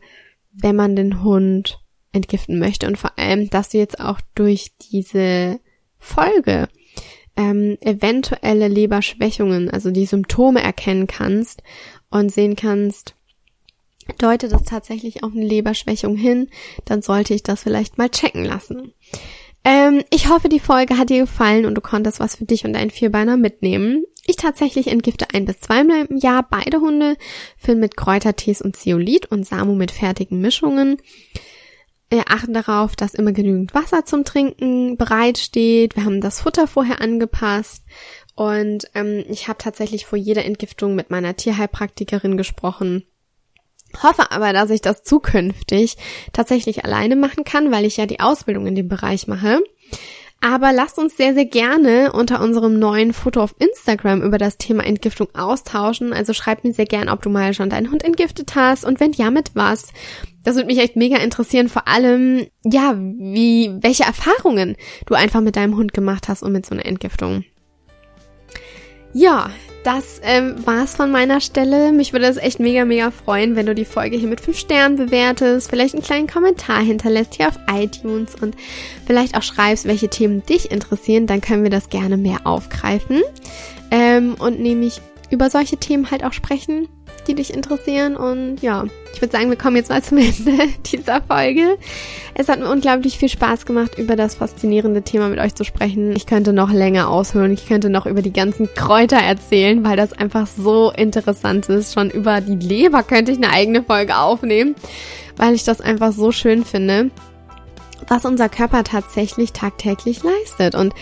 wenn 0.53 0.77
man 0.77 0.95
den 0.95 1.25
Hund 1.25 1.80
entgiften 2.13 2.59
möchte 2.59 2.87
und 2.87 2.99
vor 2.99 3.19
allem, 3.19 3.51
dass 3.51 3.71
du 3.71 3.79
jetzt 3.79 4.01
auch 4.01 4.21
durch 4.35 4.73
diese 4.91 5.61
Folge 5.99 6.69
ähm, 7.37 7.79
eventuelle 7.81 8.69
Leberschwächungen, 8.69 9.71
also 9.71 9.91
die 9.91 10.07
Symptome 10.07 10.63
erkennen 10.63 11.07
kannst 11.07 11.63
und 12.11 12.33
sehen 12.33 12.57
kannst, 12.57 13.15
deutet 14.19 14.53
das 14.53 14.65
tatsächlich 14.65 15.23
auf 15.23 15.33
eine 15.33 15.47
Leberschwächung 15.47 16.17
hin, 16.17 16.49
dann 16.85 17.03
sollte 17.03 17.35
ich 17.35 17.43
das 17.43 17.63
vielleicht 17.63 17.99
mal 17.99 18.09
checken 18.09 18.45
lassen. 18.45 18.93
Ähm, 19.63 20.03
ich 20.11 20.29
hoffe, 20.29 20.49
die 20.49 20.61
Folge 20.61 20.97
hat 20.97 21.11
dir 21.11 21.21
gefallen 21.21 21.67
und 21.67 21.75
du 21.75 21.81
konntest 21.81 22.19
was 22.19 22.37
für 22.37 22.47
dich 22.47 22.65
und 22.65 22.73
deinen 22.73 22.91
Vierbeiner 22.91 23.37
mitnehmen. 23.37 24.05
Ich 24.27 24.37
tatsächlich 24.37 24.89
entgifte 24.89 25.29
ein 25.35 25.45
bis 25.45 25.61
zweimal 25.61 26.07
im 26.07 26.17
Jahr 26.17 26.47
beide 26.49 26.81
Hunde, 26.81 27.17
Finn 27.57 27.79
mit 27.79 27.97
Kräutertees 27.97 28.63
und 28.63 28.77
Zeolit 28.77 29.27
und 29.27 29.47
Samu 29.47 29.75
mit 29.75 29.91
fertigen 29.91 30.41
Mischungen. 30.41 30.97
Wir 32.11 32.25
achten 32.29 32.53
darauf, 32.53 32.97
dass 32.97 33.15
immer 33.15 33.31
genügend 33.31 33.73
Wasser 33.73 34.05
zum 34.05 34.25
Trinken 34.25 34.97
bereitsteht. 34.97 35.95
Wir 35.95 36.05
haben 36.05 36.21
das 36.21 36.41
Futter 36.41 36.67
vorher 36.67 37.01
angepasst 37.01 37.85
und 38.35 38.91
ähm, 38.95 39.25
ich 39.29 39.47
habe 39.47 39.59
tatsächlich 39.59 40.07
vor 40.07 40.19
jeder 40.19 40.45
Entgiftung 40.45 40.97
mit 40.97 41.11
meiner 41.11 41.37
Tierheilpraktikerin 41.37 42.37
gesprochen. 42.37 43.05
Hoffe 44.03 44.31
aber, 44.33 44.53
dass 44.53 44.71
ich 44.71 44.81
das 44.81 45.05
zukünftig 45.05 45.97
tatsächlich 46.33 46.85
alleine 46.85 47.15
machen 47.17 47.45
kann, 47.45 47.71
weil 47.71 47.85
ich 47.85 47.97
ja 47.97 48.07
die 48.07 48.21
Ausbildung 48.21 48.67
in 48.67 48.75
dem 48.75 48.89
Bereich 48.89 49.29
mache. 49.29 49.61
Aber 50.43 50.73
lasst 50.73 50.99
uns 50.99 51.19
sehr, 51.19 51.35
sehr 51.35 51.45
gerne 51.45 52.13
unter 52.13 52.41
unserem 52.41 52.79
neuen 52.79 53.13
Foto 53.13 53.43
auf 53.43 53.55
Instagram 53.59 54.23
über 54.23 54.39
das 54.39 54.57
Thema 54.57 54.87
Entgiftung 54.87 55.29
austauschen. 55.35 56.15
Also 56.15 56.33
schreib 56.33 56.65
mir 56.65 56.73
sehr 56.73 56.87
gern, 56.87 57.11
ob 57.11 57.21
du 57.21 57.29
mal 57.29 57.53
schon 57.53 57.69
deinen 57.69 57.91
Hund 57.91 58.03
entgiftet 58.03 58.55
hast 58.55 58.87
und 58.87 59.01
wenn 59.01 59.13
ja, 59.13 59.31
mit 59.31 59.51
was. 59.55 59.93
Das 60.43 60.57
würde 60.57 60.69
mich 60.69 60.79
echt 60.79 60.97
mega 60.97 61.19
interessieren. 61.19 61.69
Vor 61.69 61.87
allem, 61.87 62.47
ja, 62.65 62.95
wie, 62.97 63.71
welche 63.83 64.05
Erfahrungen 64.05 64.77
du 65.05 65.15
einfach 65.15 65.43
mit 65.43 65.57
deinem 65.57 65.77
Hund 65.77 65.93
gemacht 65.93 66.29
hast 66.29 66.43
und 66.43 66.53
mit 66.53 66.65
so 66.65 66.75
einer 66.75 66.87
Entgiftung. 66.87 67.45
Ja, 69.13 69.51
das 69.85 70.21
ähm, 70.23 70.57
war's 70.67 70.95
von 70.95 71.11
meiner 71.11 71.41
Stelle. 71.41 71.93
Mich 71.93 72.13
würde 72.13 72.27
es 72.27 72.37
echt 72.37 72.61
mega, 72.61 72.85
mega 72.85 73.11
freuen, 73.11 73.57
wenn 73.57 73.67
du 73.67 73.75
die 73.75 73.85
Folge 73.85 74.17
hier 74.17 74.29
mit 74.29 74.41
5 74.41 74.59
Sternen 74.59 74.97
bewertest, 74.97 75.71
vielleicht 75.71 75.95
einen 75.95 76.03
kleinen 76.03 76.27
Kommentar 76.27 76.81
hinterlässt 76.81 77.35
hier 77.35 77.49
auf 77.49 77.59
iTunes 77.73 78.35
und 78.35 78.57
vielleicht 79.07 79.37
auch 79.37 79.43
schreibst, 79.43 79.87
welche 79.87 80.09
Themen 80.09 80.45
dich 80.45 80.71
interessieren. 80.71 81.27
Dann 81.27 81.41
können 81.41 81.63
wir 81.63 81.71
das 81.71 81.89
gerne 81.89 82.17
mehr 82.17 82.41
aufgreifen 82.45 83.23
ähm, 83.91 84.35
und 84.39 84.61
nämlich 84.61 85.01
über 85.31 85.49
solche 85.49 85.77
Themen 85.77 86.11
halt 86.11 86.25
auch 86.25 86.33
sprechen 86.33 86.89
die 87.27 87.35
dich 87.35 87.53
interessieren. 87.53 88.17
Und 88.17 88.63
ja, 88.63 88.85
ich 89.15 89.21
würde 89.21 89.33
sagen, 89.33 89.51
wir 89.51 89.57
kommen 89.57 89.77
jetzt 89.77 89.91
mal 89.91 90.03
zum 90.03 90.19
Ende 90.19 90.69
dieser 90.87 91.23
Folge. 91.23 91.79
Es 92.35 92.49
hat 92.49 92.61
mir 92.61 92.71
unglaublich 92.71 93.19
viel 93.19 93.29
Spaß 93.29 93.67
gemacht, 93.67 93.99
über 93.99 94.17
das 94.17 94.35
faszinierende 94.37 95.03
Thema 95.03 95.29
mit 95.29 95.39
euch 95.39 95.55
zu 95.55 95.65
sprechen. 95.65 96.15
Ich 96.17 96.27
könnte 96.27 96.53
noch 96.53 96.73
länger 96.73 97.09
aushören. 97.09 97.53
Ich 97.53 97.67
könnte 97.67 97.91
noch 97.91 98.07
über 98.07 98.23
die 98.23 98.33
ganzen 98.33 98.73
Kräuter 98.75 99.19
erzählen, 99.19 99.85
weil 99.85 99.97
das 99.97 100.13
einfach 100.13 100.47
so 100.47 100.91
interessant 100.91 101.69
ist. 101.69 101.95
Schon 101.95 102.11
über 102.11 102.41
die 102.41 102.57
Leber 102.57 103.03
könnte 103.03 103.33
ich 103.33 103.39
eine 103.39 103.53
eigene 103.53 103.83
Folge 103.83 104.17
aufnehmen, 104.17 104.75
weil 105.37 105.55
ich 105.55 105.65
das 105.65 105.81
einfach 105.81 106.13
so 106.13 106.33
schön 106.33 106.65
finde, 106.65 107.11
was 108.09 108.25
unser 108.25 108.49
Körper 108.49 108.85
tatsächlich 108.85 109.53
tagtäglich 109.53 110.23
leistet. 110.23 110.75
Und 110.75 110.95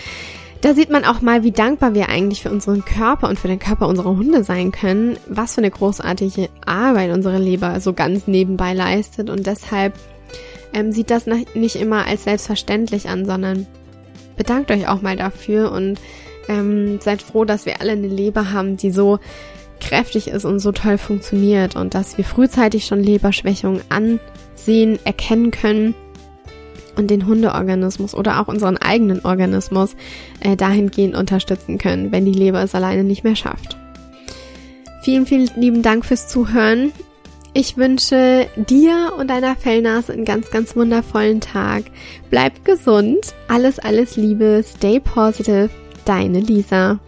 da 0.60 0.74
sieht 0.74 0.90
man 0.90 1.04
auch 1.04 1.20
mal, 1.20 1.44
wie 1.44 1.52
dankbar 1.52 1.94
wir 1.94 2.08
eigentlich 2.08 2.42
für 2.42 2.50
unseren 2.50 2.84
Körper 2.84 3.28
und 3.28 3.38
für 3.38 3.48
den 3.48 3.60
Körper 3.60 3.86
unserer 3.86 4.16
Hunde 4.16 4.42
sein 4.42 4.72
können, 4.72 5.16
was 5.28 5.54
für 5.54 5.60
eine 5.60 5.70
großartige 5.70 6.48
Arbeit 6.66 7.12
unsere 7.12 7.38
Leber 7.38 7.80
so 7.80 7.92
ganz 7.92 8.26
nebenbei 8.26 8.72
leistet. 8.74 9.30
Und 9.30 9.46
deshalb 9.46 9.94
ähm, 10.72 10.90
sieht 10.90 11.10
das 11.10 11.26
nicht 11.26 11.76
immer 11.76 12.06
als 12.06 12.24
selbstverständlich 12.24 13.08
an, 13.08 13.24
sondern 13.24 13.66
bedankt 14.36 14.70
euch 14.72 14.88
auch 14.88 15.00
mal 15.00 15.16
dafür 15.16 15.70
und 15.70 16.00
ähm, 16.48 16.98
seid 17.00 17.22
froh, 17.22 17.44
dass 17.44 17.64
wir 17.64 17.80
alle 17.80 17.92
eine 17.92 18.08
Leber 18.08 18.52
haben, 18.52 18.76
die 18.76 18.90
so 18.90 19.20
kräftig 19.80 20.26
ist 20.26 20.44
und 20.44 20.58
so 20.58 20.72
toll 20.72 20.98
funktioniert 20.98 21.76
und 21.76 21.94
dass 21.94 22.18
wir 22.18 22.24
frühzeitig 22.24 22.86
schon 22.86 23.00
Leberschwächungen 23.00 23.82
ansehen, 23.90 24.98
erkennen 25.04 25.52
können 25.52 25.94
und 26.98 27.10
den 27.10 27.26
Hundeorganismus 27.26 28.14
oder 28.14 28.40
auch 28.40 28.48
unseren 28.48 28.76
eigenen 28.76 29.24
Organismus 29.24 29.96
äh, 30.40 30.56
dahingehend 30.56 31.16
unterstützen 31.16 31.78
können, 31.78 32.12
wenn 32.12 32.24
die 32.24 32.32
Leber 32.32 32.62
es 32.62 32.74
alleine 32.74 33.04
nicht 33.04 33.24
mehr 33.24 33.36
schafft. 33.36 33.76
Vielen, 35.02 35.26
vielen 35.26 35.48
lieben 35.56 35.82
Dank 35.82 36.04
fürs 36.04 36.28
Zuhören. 36.28 36.92
Ich 37.54 37.76
wünsche 37.76 38.46
dir 38.56 39.12
und 39.18 39.28
deiner 39.30 39.56
Fellnase 39.56 40.12
einen 40.12 40.24
ganz, 40.24 40.50
ganz 40.50 40.76
wundervollen 40.76 41.40
Tag. 41.40 41.84
Bleib 42.30 42.64
gesund. 42.64 43.34
Alles, 43.48 43.78
alles 43.78 44.16
Liebe. 44.16 44.62
Stay 44.64 45.00
positive. 45.00 45.70
Deine 46.04 46.40
Lisa. 46.40 47.00